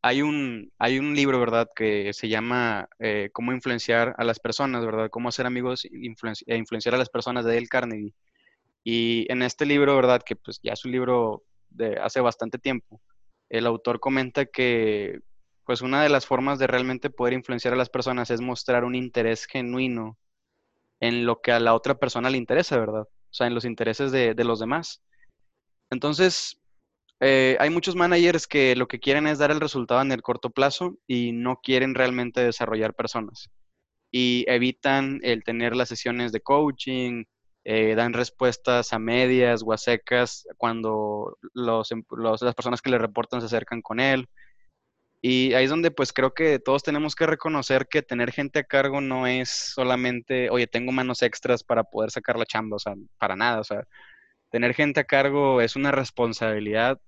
[0.02, 2.90] hay, un, hay un libro, ¿verdad?, que se llama
[3.32, 5.08] Cómo influenciar a las personas, ¿verdad?
[5.08, 8.14] Cómo hacer amigos e influenciar a las personas de Dale Carnegie.
[8.84, 13.00] Y en este libro, ¿verdad?, que pues ya es un libro de hace bastante tiempo,
[13.48, 15.20] el autor comenta que
[15.64, 18.94] pues una de las formas de realmente poder influenciar a las personas es mostrar un
[18.94, 20.18] interés genuino
[21.00, 23.02] en lo que a la otra persona le interesa, ¿verdad?
[23.02, 25.02] O sea, en los intereses de, los demás.
[25.90, 26.60] Entonces,
[27.20, 30.50] eh, hay muchos managers que lo que quieren es dar el resultado en el corto
[30.50, 33.48] plazo y no quieren realmente desarrollar personas.
[34.12, 37.24] Y evitan el tener las sesiones de coaching,
[37.64, 43.40] eh, dan respuestas a medias o a secas cuando los, las personas que le reportan
[43.40, 44.28] se acercan con él.
[45.22, 48.64] Y ahí es donde pues creo que todos tenemos que reconocer que tener gente a
[48.64, 52.94] cargo no es solamente, oye, tengo manos extras para poder sacar la chamba, o sea,
[53.18, 53.84] para nada, o sea,
[54.50, 56.98] tener gente a cargo es una responsabilidad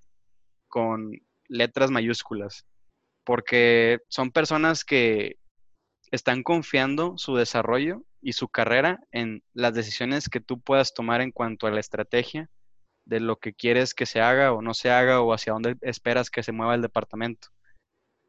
[0.68, 1.12] con
[1.48, 2.66] letras mayúsculas,
[3.24, 5.36] porque son personas que
[6.12, 11.32] están confiando su desarrollo y su carrera en las decisiones que tú puedas tomar en
[11.32, 12.48] cuanto a la estrategia
[13.04, 16.30] de lo que quieres que se haga o no se haga o hacia dónde esperas
[16.30, 17.48] que se mueva el departamento.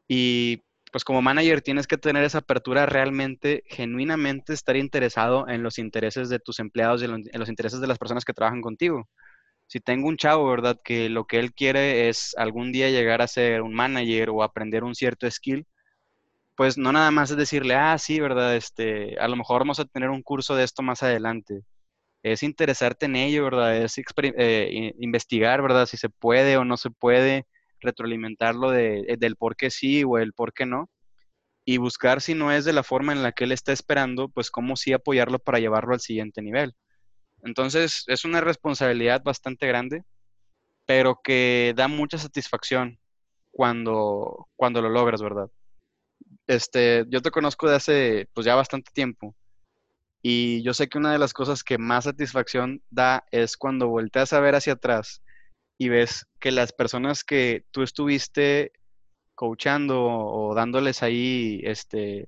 [0.08, 5.78] Y pues como manager tienes que tener esa apertura realmente, genuinamente estar interesado en los
[5.78, 9.08] intereses de tus empleados y en los intereses de las personas que trabajan contigo.
[9.66, 10.80] Si tengo un chavo, ¿verdad?
[10.84, 14.84] Que lo que él quiere es algún día llegar a ser un manager o aprender
[14.84, 15.66] un cierto skill,
[16.56, 18.56] pues no nada más es decirle, ah, sí, ¿verdad?
[18.56, 21.62] Este, a lo mejor vamos a tener un curso de esto más adelante.
[22.22, 23.76] Es interesarte en ello, ¿verdad?
[23.76, 25.86] Es eh, investigar, ¿verdad?
[25.86, 27.46] Si se puede o no se puede
[27.80, 30.90] retroalimentarlo de, eh, del por qué sí o el por qué no,
[31.64, 34.50] y buscar si no es de la forma en la que él está esperando, pues
[34.50, 36.74] cómo sí apoyarlo para llevarlo al siguiente nivel.
[37.42, 40.04] Entonces, es una responsabilidad bastante grande,
[40.86, 42.98] pero que da mucha satisfacción
[43.52, 45.48] cuando, cuando lo logras, ¿verdad?
[46.46, 49.34] Este, yo te conozco de hace, pues ya bastante tiempo,
[50.26, 54.32] y yo sé que una de las cosas que más satisfacción da es cuando volteas
[54.32, 55.22] a ver hacia atrás
[55.76, 58.72] y ves que las personas que tú estuviste
[59.34, 62.26] coachando o dándoles ahí este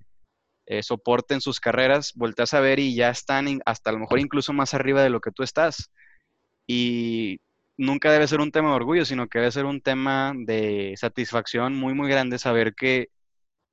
[0.66, 4.18] eh, soporte en sus carreras, volteas a ver y ya están hasta a lo mejor
[4.20, 5.90] incluso más arriba de lo que tú estás.
[6.66, 7.40] Y
[7.78, 11.74] nunca debe ser un tema de orgullo, sino que debe ser un tema de satisfacción
[11.74, 13.08] muy, muy grande saber que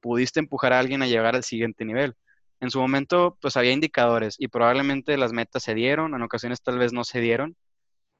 [0.03, 2.13] pudiste empujar a alguien a llegar al siguiente nivel.
[2.59, 6.77] En su momento, pues había indicadores y probablemente las metas se dieron, en ocasiones tal
[6.77, 7.55] vez no se dieron,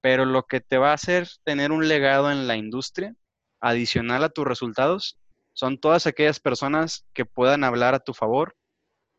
[0.01, 3.15] pero lo que te va a hacer tener un legado en la industria,
[3.59, 5.19] adicional a tus resultados,
[5.53, 8.55] son todas aquellas personas que puedan hablar a tu favor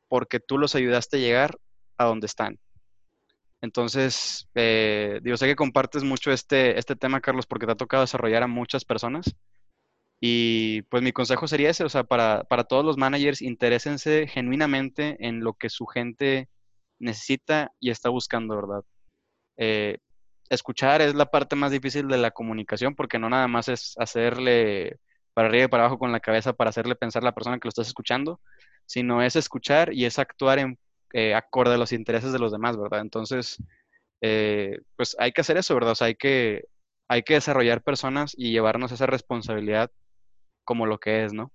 [0.08, 1.58] porque tú los ayudaste a llegar
[1.98, 2.58] a donde están.
[3.60, 8.02] Entonces, eh, digo, sé que compartes mucho este, este tema, Carlos, porque te ha tocado
[8.02, 9.34] desarrollar a muchas personas.
[10.20, 15.16] Y pues mi consejo sería ese, o sea, para, para todos los managers, interésense genuinamente
[15.20, 16.48] en lo que su gente
[16.98, 18.84] necesita y está buscando, ¿verdad?
[19.56, 19.98] Eh,
[20.50, 24.98] escuchar es la parte más difícil de la comunicación porque no nada más es hacerle
[25.34, 27.66] para arriba y para abajo con la cabeza para hacerle pensar a la persona que
[27.66, 28.40] lo estás escuchando,
[28.86, 30.78] sino es escuchar y es actuar en
[31.12, 33.00] eh, acorde a los intereses de los demás, ¿verdad?
[33.00, 33.62] Entonces,
[34.20, 35.92] eh, pues hay que hacer eso, ¿verdad?
[35.92, 36.64] O sea, hay que,
[37.08, 39.90] hay que desarrollar personas y llevarnos esa responsabilidad
[40.64, 41.52] como lo que es, ¿no?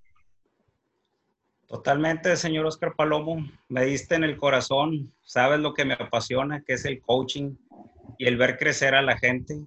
[1.68, 3.48] Totalmente, señor Oscar Palomo.
[3.68, 5.14] Me diste en el corazón.
[5.22, 7.56] Sabes lo que me apasiona, que es el coaching
[8.18, 9.60] y el ver crecer a la gente.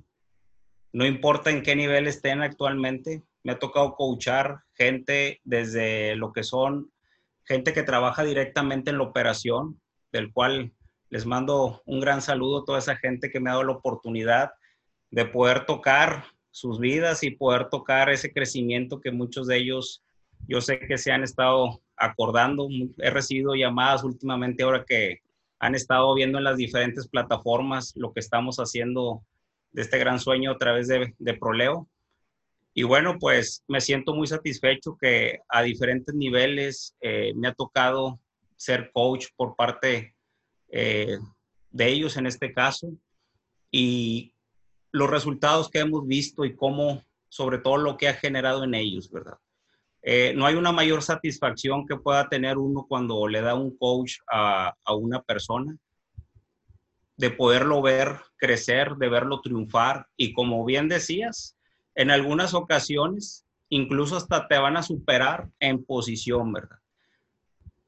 [0.92, 3.22] No importa en qué nivel estén actualmente.
[3.44, 6.92] Me ha tocado coachar gente desde lo que son
[7.44, 9.80] gente que trabaja directamente en la operación,
[10.12, 10.72] del cual
[11.10, 14.52] les mando un gran saludo a toda esa gente que me ha dado la oportunidad
[15.10, 20.04] de poder tocar sus vidas y poder tocar ese crecimiento que muchos de ellos
[20.46, 22.68] yo sé que se han estado acordando.
[22.98, 25.22] He recibido llamadas últimamente ahora que
[25.58, 29.22] han estado viendo en las diferentes plataformas lo que estamos haciendo
[29.70, 31.88] de este gran sueño a través de, Proleo.
[32.74, 38.18] Y bueno, pues me siento muy satisfecho que a diferentes niveles eh, me ha tocado
[38.56, 40.14] ser coach por parte
[40.68, 41.18] eh,
[41.70, 42.92] de ellos en este caso
[43.70, 44.31] y
[44.92, 49.10] los resultados que hemos visto y cómo, sobre todo lo que ha generado en ellos,
[49.10, 49.38] ¿verdad?
[50.02, 54.18] Eh, no hay una mayor satisfacción que pueda tener uno cuando le da un coach
[54.30, 55.76] a, a una persona,
[57.16, 61.56] de poderlo ver crecer, de verlo triunfar y como bien decías,
[61.94, 66.78] en algunas ocasiones incluso hasta te van a superar en posición, ¿verdad?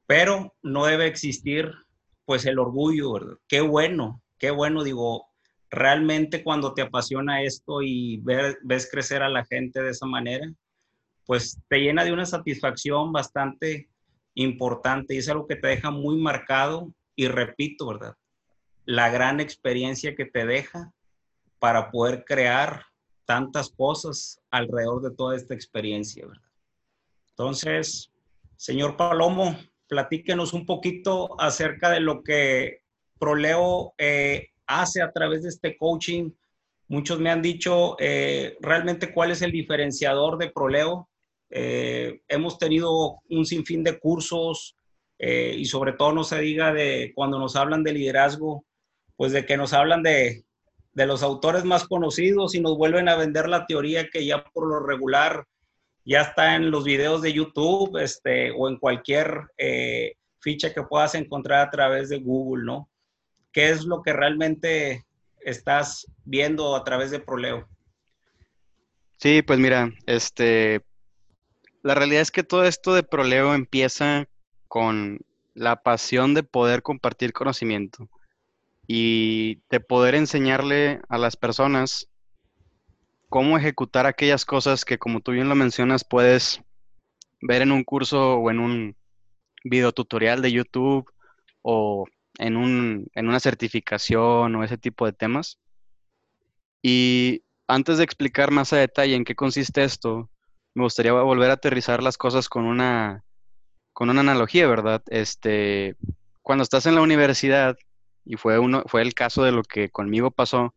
[0.07, 1.71] Pero no debe existir
[2.25, 3.35] pues el orgullo, ¿verdad?
[3.47, 5.27] Qué bueno, qué bueno, digo,
[5.75, 10.51] realmente cuando te apasiona esto y ves crecer a la gente de esa manera,
[11.25, 13.89] pues te llena de una satisfacción bastante
[14.35, 18.15] importante y es algo que te deja muy marcado y repito, ¿verdad?
[18.85, 20.91] La gran experiencia que te deja
[21.59, 22.85] para poder crear
[23.25, 26.43] tantas cosas alrededor de toda esta experiencia, ¿verdad?
[27.29, 28.11] Entonces,
[28.55, 29.57] señor Palomo,
[29.87, 32.81] platíquenos un poquito acerca de lo que
[33.19, 36.31] Proleo eh, hace a través de este coaching.
[36.87, 41.09] Muchos me han dicho eh, realmente cuál es el diferenciador de Proleo.
[41.49, 44.75] Eh, hemos tenido un sinfín de cursos
[45.17, 48.65] y sobre todo no se diga de cuando nos hablan de liderazgo,
[49.15, 50.45] pues de que nos hablan de,
[50.95, 54.67] de los autores más conocidos y nos vuelven a vender la teoría que ya por
[54.67, 55.45] lo regular
[56.05, 61.13] ya está en los videos de YouTube este, o en cualquier eh, ficha que puedas
[61.15, 62.89] encontrar a través de Google, ¿no?
[63.55, 65.05] ¿Qué es lo que realmente
[65.39, 67.69] estás viendo a través de Proleo?
[69.17, 70.81] Sí, pues mira, este,
[71.81, 74.27] la realidad es que todo esto de Proleo empieza
[74.67, 75.19] con
[75.53, 78.09] la pasión de poder compartir conocimiento
[78.87, 82.09] y de poder enseñarle a las personas
[83.29, 86.59] cómo ejecutar aquellas cosas que, como tú bien lo mencionas, puedes
[87.39, 88.97] ver en un curso o en un
[89.63, 91.09] video tutorial de YouTube
[91.61, 92.05] o
[92.39, 95.59] en, un, en una certificación o ese tipo de temas.
[96.81, 100.29] Y antes de explicar más a detalle en qué consiste esto,
[100.73, 103.23] me gustaría volver a aterrizar las cosas con una,
[103.93, 105.01] con una analogía, ¿verdad?
[105.07, 105.95] Este,
[106.41, 107.77] cuando estás en la universidad,
[108.25, 110.75] y fue, uno, fue el caso de lo que conmigo pasó,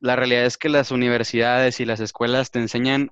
[0.00, 3.10] la realidad es que las universidades y las escuelas te enseñan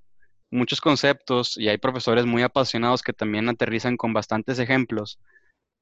[0.50, 5.18] muchos conceptos y hay profesores muy apasionados que también aterrizan con bastantes ejemplos.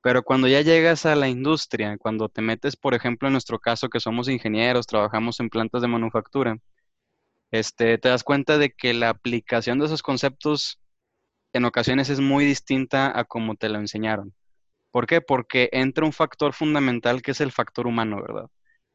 [0.03, 3.88] Pero cuando ya llegas a la industria, cuando te metes, por ejemplo, en nuestro caso
[3.88, 6.59] que somos ingenieros, trabajamos en plantas de manufactura,
[7.50, 10.80] este, te das cuenta de que la aplicación de esos conceptos
[11.53, 14.34] en ocasiones es muy distinta a como te lo enseñaron.
[14.90, 15.20] ¿Por qué?
[15.20, 18.50] Porque entra un factor fundamental que es el factor humano, ¿verdad?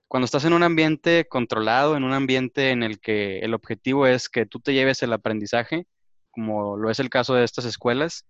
[0.08, 4.30] cuando estás en un ambiente controlado, en un ambiente en el que el objetivo es
[4.30, 5.86] que tú te lleves el aprendizaje,
[6.32, 8.26] como lo es el caso de estas escuelas,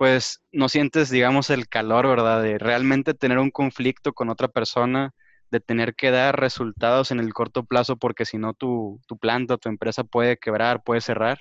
[0.00, 2.42] pues no sientes, digamos, el calor, ¿verdad?
[2.42, 5.12] De realmente tener un conflicto con otra persona,
[5.50, 9.58] de tener que dar resultados en el corto plazo, porque si no tu, tu planta,
[9.58, 11.40] tu empresa puede quebrar, puede cerrar.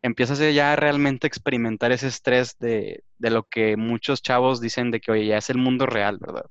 [0.00, 5.00] Empiezas ya realmente a experimentar ese estrés de, de lo que muchos chavos dicen de
[5.00, 6.46] que, oye, ya es el mundo real, ¿verdad?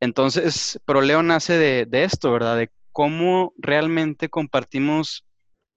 [0.00, 2.56] Entonces, Proleo nace de, esto, ¿verdad?
[2.56, 5.24] De cómo realmente compartimos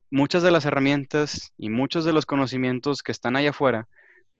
[0.09, 3.87] muchas de las herramientas y muchos de los conocimientos que están allá afuera,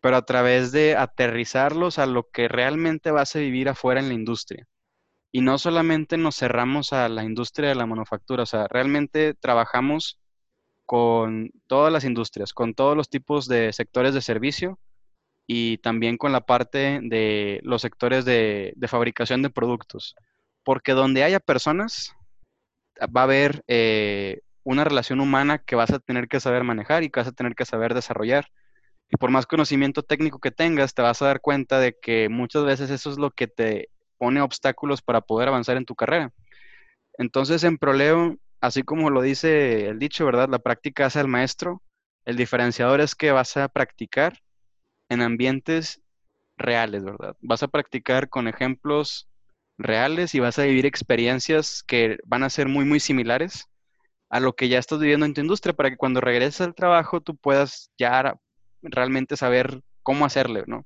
[0.06, 4.14] pero a través de aterrizarlos a lo que realmente vas a vivir afuera en la
[4.14, 4.68] industria.
[5.32, 10.20] Y no solamente nos cerramos a la industria de la manufactura, o sea, realmente trabajamos
[10.86, 14.78] con todas las industrias, con todos los tipos de sectores de servicio,
[15.47, 20.14] y también con la parte de los sectores de, fabricación de productos.
[20.64, 22.14] Porque donde haya personas,
[23.01, 27.10] va a haber eh, una relación humana que vas a tener que saber manejar y
[27.10, 28.51] que vas a tener que saber desarrollar.
[29.10, 32.66] Y por más conocimiento técnico que tengas, te vas a dar cuenta de que muchas
[32.66, 36.32] veces eso es lo que te pone obstáculos para poder avanzar en tu carrera.
[37.18, 40.49] Entonces, en Proleo, así como lo dice el dicho, ¿verdad?
[40.49, 41.82] La práctica hace al maestro.
[42.26, 44.39] El diferenciador es que vas a practicar
[45.10, 46.01] en ambientes
[46.58, 47.36] reales, ¿verdad?
[47.41, 49.28] Vas a practicar con ejemplos
[49.78, 53.68] reales y vas a vivir experiencias que van a ser muy, muy similares
[54.30, 57.22] a lo que ya estás viviendo en tu industria para que cuando regreses al trabajo
[57.22, 58.36] tú puedas ya
[58.86, 60.86] realmente saber cómo hacerle, ¿no?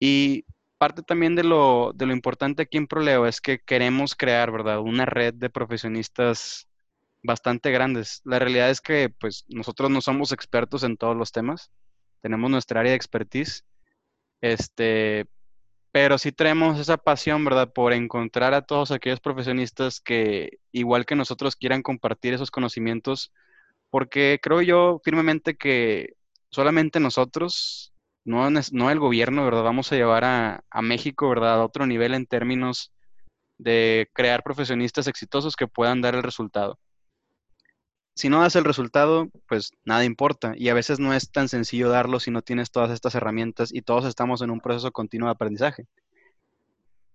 [0.00, 0.44] Y
[0.78, 4.80] parte también de lo, de lo importante aquí en Proleo es que queremos crear, ¿verdad?
[4.80, 6.68] Una red de profesionistas
[7.22, 8.20] bastante grandes.
[8.24, 11.70] La realidad es que, pues, nosotros no somos expertos en todos los temas
[12.24, 13.66] tenemos nuestra área de expertise,
[14.40, 15.26] este,
[15.92, 21.16] pero sí tenemos esa pasión, ¿verdad?, por encontrar a todos aquellos profesionistas que, igual que
[21.16, 23.30] nosotros, quieran compartir esos conocimientos,
[23.90, 26.14] porque creo yo firmemente que
[26.54, 27.92] solamente nosotros,
[28.24, 32.26] no, el gobierno, ¿verdad?, vamos a llevar a, a México, ¿verdad?, a otro nivel en
[32.26, 32.92] términos
[33.58, 36.78] de crear profesionistas exitosos que puedan dar el resultado.
[38.16, 40.54] Si no das el resultado, pues nada importa.
[40.56, 43.82] Y a veces no es tan sencillo darlo si no tienes todas estas herramientas y
[43.82, 45.86] todos estamos en un proceso continuo de aprendizaje.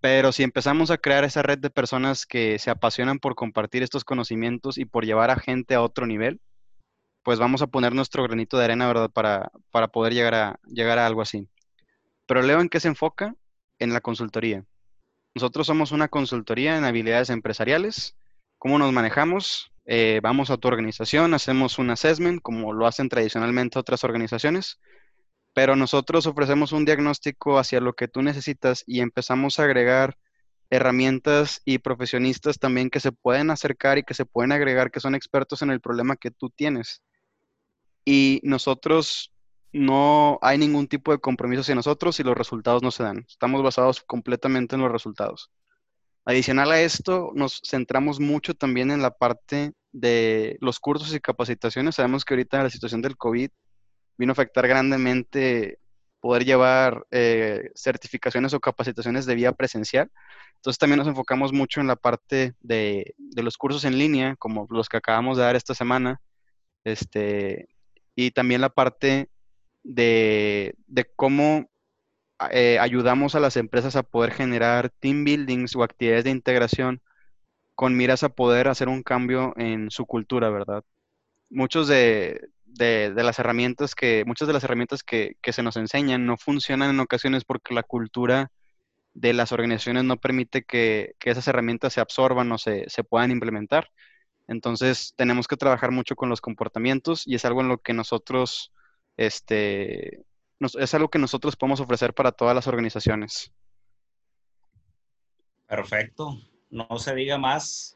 [0.02, 4.04] Pero si empezamos a crear esa red de personas que se apasionan por compartir estos
[4.04, 6.42] conocimientos y por llevar a gente a otro nivel,
[7.30, 9.12] pues vamos a poner nuestro granito de arena, ¿verdad?
[9.12, 11.48] Para, para poder llegar a, llegar a algo así.
[12.26, 13.36] Pero Leo, ¿en qué se enfoca?
[13.78, 14.66] En la consultoría.
[15.36, 18.16] Nosotros somos una consultoría en habilidades empresariales.
[18.58, 19.72] ¿Cómo nos manejamos?
[19.86, 24.80] Eh, vamos a tu organización, hacemos un assessment, como lo hacen tradicionalmente otras organizaciones
[25.54, 30.18] pero nosotros ofrecemos un diagnóstico hacia lo que tú necesitas y empezamos a agregar
[30.72, 35.16] herramientas y profesionistas también que se pueden acercar y que se pueden agregar que son
[35.16, 37.02] expertos en el problema que tú tienes.
[38.12, 39.32] Y nosotros
[39.72, 43.24] no hay ningún tipo de compromiso hacia nosotros y los resultados no se dan.
[43.30, 45.52] Estamos basados completamente en los resultados.
[46.26, 51.98] Adicional a esto, nos centramos mucho también en la parte de los cursos y capacitaciones.
[51.98, 53.52] Sabemos que ahorita la situación del COVID
[54.18, 55.78] vino a afectar grandemente
[56.20, 60.10] poder llevar eh, certificaciones o capacitaciones de vía presencial.
[60.56, 64.90] Entonces también nos enfocamos mucho en la parte de, los cursos en línea, como los
[64.90, 66.20] que acabamos de dar esta semana,
[66.84, 67.70] este,
[68.26, 69.30] y también la parte
[69.84, 70.76] de,
[71.16, 71.70] cómo
[72.52, 77.02] eh, ayudamos a las empresas a poder generar team buildings o actividades de integración
[77.76, 80.84] con miras a poder hacer un cambio en su cultura, ¿verdad?
[81.50, 86.38] Muchos de, de, las herramientas que, muchas de las herramientas que, se nos enseñan no
[86.38, 88.52] funcionan en ocasiones porque la cultura
[89.14, 93.90] de las organizaciones no permite que, esas herramientas se absorban o se, puedan implementar.
[94.50, 98.74] Entonces tenemos que trabajar mucho con los comportamientos y es algo en lo que nosotros,
[99.16, 100.26] este,
[100.80, 103.54] es algo que nosotros podemos ofrecer para todas las organizaciones.
[105.68, 106.36] Perfecto,
[106.72, 107.96] no se diga más.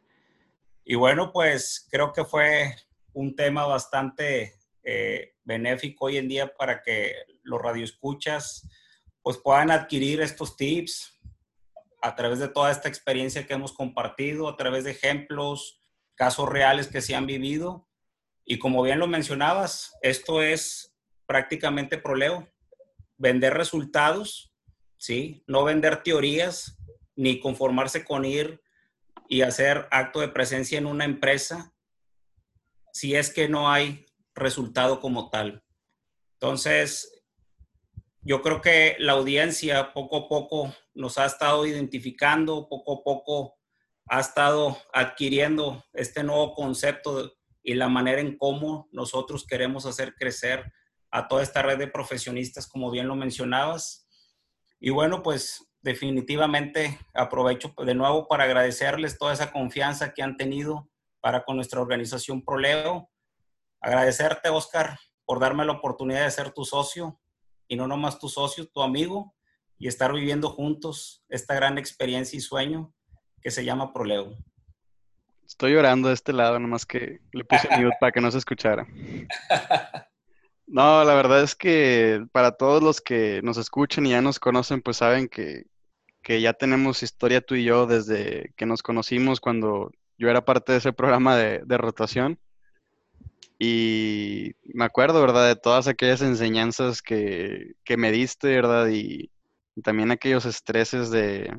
[0.85, 2.75] Y bueno, pues creo que fue
[3.13, 8.69] un tema bastante eh, benéfico hoy en día para que los radioescuchas
[9.23, 11.19] pues puedan adquirir estos tips
[11.99, 15.79] a través de toda esta experiencia que hemos compartido, a través de ejemplos,
[16.15, 17.87] casos reales que se han vivido.
[18.45, 20.93] Y como bien lo mencionabas, esto es
[21.25, 22.47] prácticamente proleo,
[23.17, 24.53] vender resultados,
[24.97, 25.43] ¿sí?
[25.47, 26.77] No vender teorías,
[27.15, 28.61] ni conformarse con ir
[29.29, 31.73] y hacer acto de presencia en una empresa,
[32.91, 34.05] si es que no hay
[34.35, 35.63] resultado como tal.
[36.33, 37.23] Entonces,
[38.21, 43.57] yo creo que la audiencia poco a poco nos ha estado identificando, poco a poco
[44.09, 47.33] ha estado adquiriendo este nuevo concepto
[47.63, 50.71] y la manera en cómo nosotros queremos hacer crecer
[51.11, 54.07] a toda esta red de profesionistas, como bien lo mencionabas.
[54.79, 60.89] Y bueno, pues definitivamente aprovecho de nuevo para agradecerles toda esa confianza que han tenido
[61.21, 63.09] para con nuestra organización Proleo
[63.83, 67.19] Agradecerte, Oscar, por darme la oportunidad de ser tu socio
[67.67, 69.35] y no nomás tu socio, tu amigo,
[69.77, 72.93] y estar viviendo juntos esta gran experiencia y sueño
[73.43, 74.37] que se llama Proleo.
[75.45, 78.87] Estoy llorando de este lado, nomás que le puse mute para que no se escuchara.
[80.65, 84.81] No, la verdad es que para todos los que nos escuchen y ya nos conocen,
[84.81, 85.65] pues saben que,
[86.25, 90.77] ya tenemos historia tú y yo desde que nos conocimos cuando yo era parte de
[90.79, 92.39] ese programa de, de rotación.
[93.59, 95.47] Y me acuerdo, ¿verdad?
[95.47, 98.89] De todas aquellas enseñanzas que, me diste, ¿verdad?
[98.89, 99.31] Y,
[99.83, 101.57] también aquellos estreses de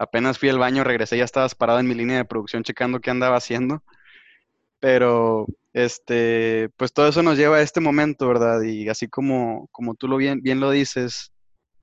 [0.00, 3.10] apenas fui al baño, regresé, ya estabas parado en mi línea de producción checando qué
[3.10, 3.84] andaba haciendo.
[4.80, 8.62] Pero, este, pues todo eso nos lleva a este momento, ¿verdad?
[8.62, 11.32] Y así como, como tú lo bien, bien lo dices,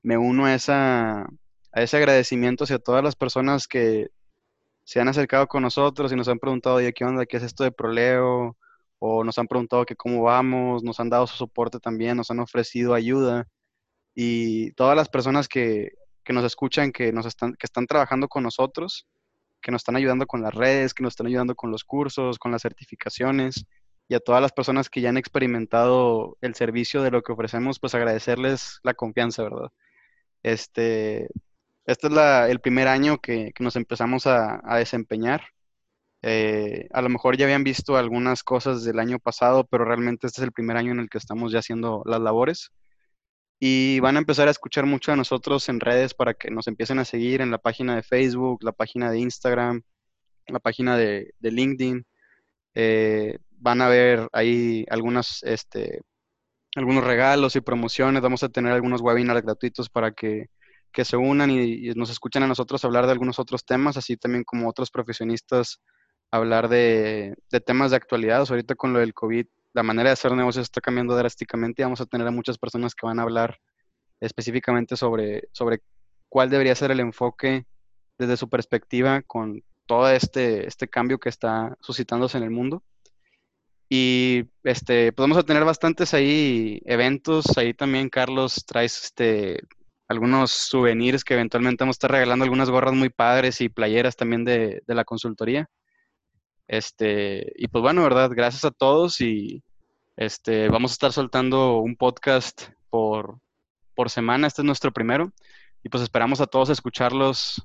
[0.04, 4.08] me uno a, esa, a ese agradecimiento hacia todas las personas que
[4.84, 7.26] se han acercado con nosotros y nos han preguntado, oye, ¿qué onda?
[7.28, 8.58] ¿Qué es esto de proleo?
[9.00, 12.40] o nos han preguntado que cómo vamos, nos han dado su soporte también, nos han
[12.40, 13.48] ofrecido ayuda
[14.16, 15.92] y todas las personas que,
[16.34, 19.08] nos escuchan, que, nos están, que están trabajando con nosotros,
[19.62, 22.52] que nos están ayudando con las redes, que nos están ayudando con los cursos, con
[22.52, 23.66] las certificaciones
[24.08, 27.80] y a todas las personas que ya han experimentado el servicio de lo que ofrecemos,
[27.80, 29.70] pues agradecerles la confianza, ¿verdad?
[30.44, 31.30] Este,
[31.86, 32.14] este es
[32.50, 35.42] el primer año que, nos empezamos a desempeñar
[36.24, 40.42] eh, a lo mejor ya habían visto algunas cosas del año pasado, pero realmente este
[40.42, 42.72] es el primer año en el que estamos ya haciendo las labores.
[43.60, 47.00] Y van a empezar a escuchar mucho de nosotros en redes para que nos empiecen
[47.00, 49.82] a seguir en la página de Facebook, la página de Instagram,
[50.48, 52.06] la página de, LinkedIn.
[52.76, 56.02] Eh, van a ver ahí algunas, este,
[56.76, 58.22] algunos regalos y promociones.
[58.22, 60.48] Vamos a tener algunos webinars gratuitos para que,
[60.92, 64.44] que se unan y, nos escuchan a nosotros hablar de algunos otros temas, así también
[64.44, 65.82] como otros profesionistas
[66.32, 67.36] hablar de,
[67.66, 68.46] temas de actualidad.
[68.50, 69.46] ahorita con lo del COVID,
[69.78, 72.96] la manera de hacer negocios está cambiando drásticamente y vamos a tener a muchas personas
[72.96, 73.60] que van a hablar
[74.20, 75.84] específicamente sobre, sobre
[76.30, 77.68] cuál debería ser el enfoque
[78.18, 82.82] desde su perspectiva con todo este, este cambio que está suscitándose en el mundo.
[83.88, 87.56] Y este, podemos tener bastantes ahí eventos.
[87.56, 89.62] Ahí también, Carlos, traes este,
[90.08, 94.44] algunos souvenirs que eventualmente vamos a estar regalando, algunas gorras muy padres y playeras también
[94.44, 95.70] de, de la consultoría.
[96.68, 98.32] Este, y pues bueno, ¿verdad?
[98.34, 99.64] Gracias a todos y
[100.18, 103.40] este, vamos a estar soltando un podcast por,
[103.94, 104.48] por semana.
[104.48, 105.32] Este es nuestro primero.
[105.84, 107.64] Y pues esperamos a todos escucharlos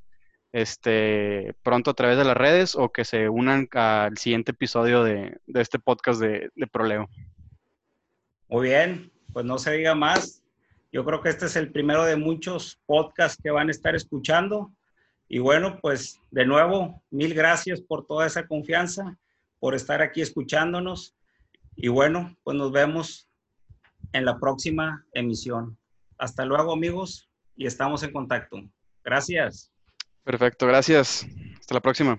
[0.53, 5.41] este, pronto a través de las redes o que se unan al siguiente episodio de,
[5.55, 7.09] este podcast de, de, Proleo.
[8.49, 10.43] Muy bien, pues no se diga más.
[10.93, 14.71] Yo creo que este es el primero de muchos podcasts que van a estar escuchando.
[15.27, 19.17] Y bueno, pues de nuevo, mil gracias por toda esa confianza,
[19.59, 21.15] por estar aquí escuchándonos.
[21.77, 23.29] Y bueno, pues nos vemos
[24.13, 25.79] en la próxima emisión.
[26.19, 28.63] Hasta luego amigos y estamos en contacto.
[29.05, 29.73] Gracias.
[30.25, 31.27] Perfecto, gracias.
[31.59, 32.19] Hasta la próxima.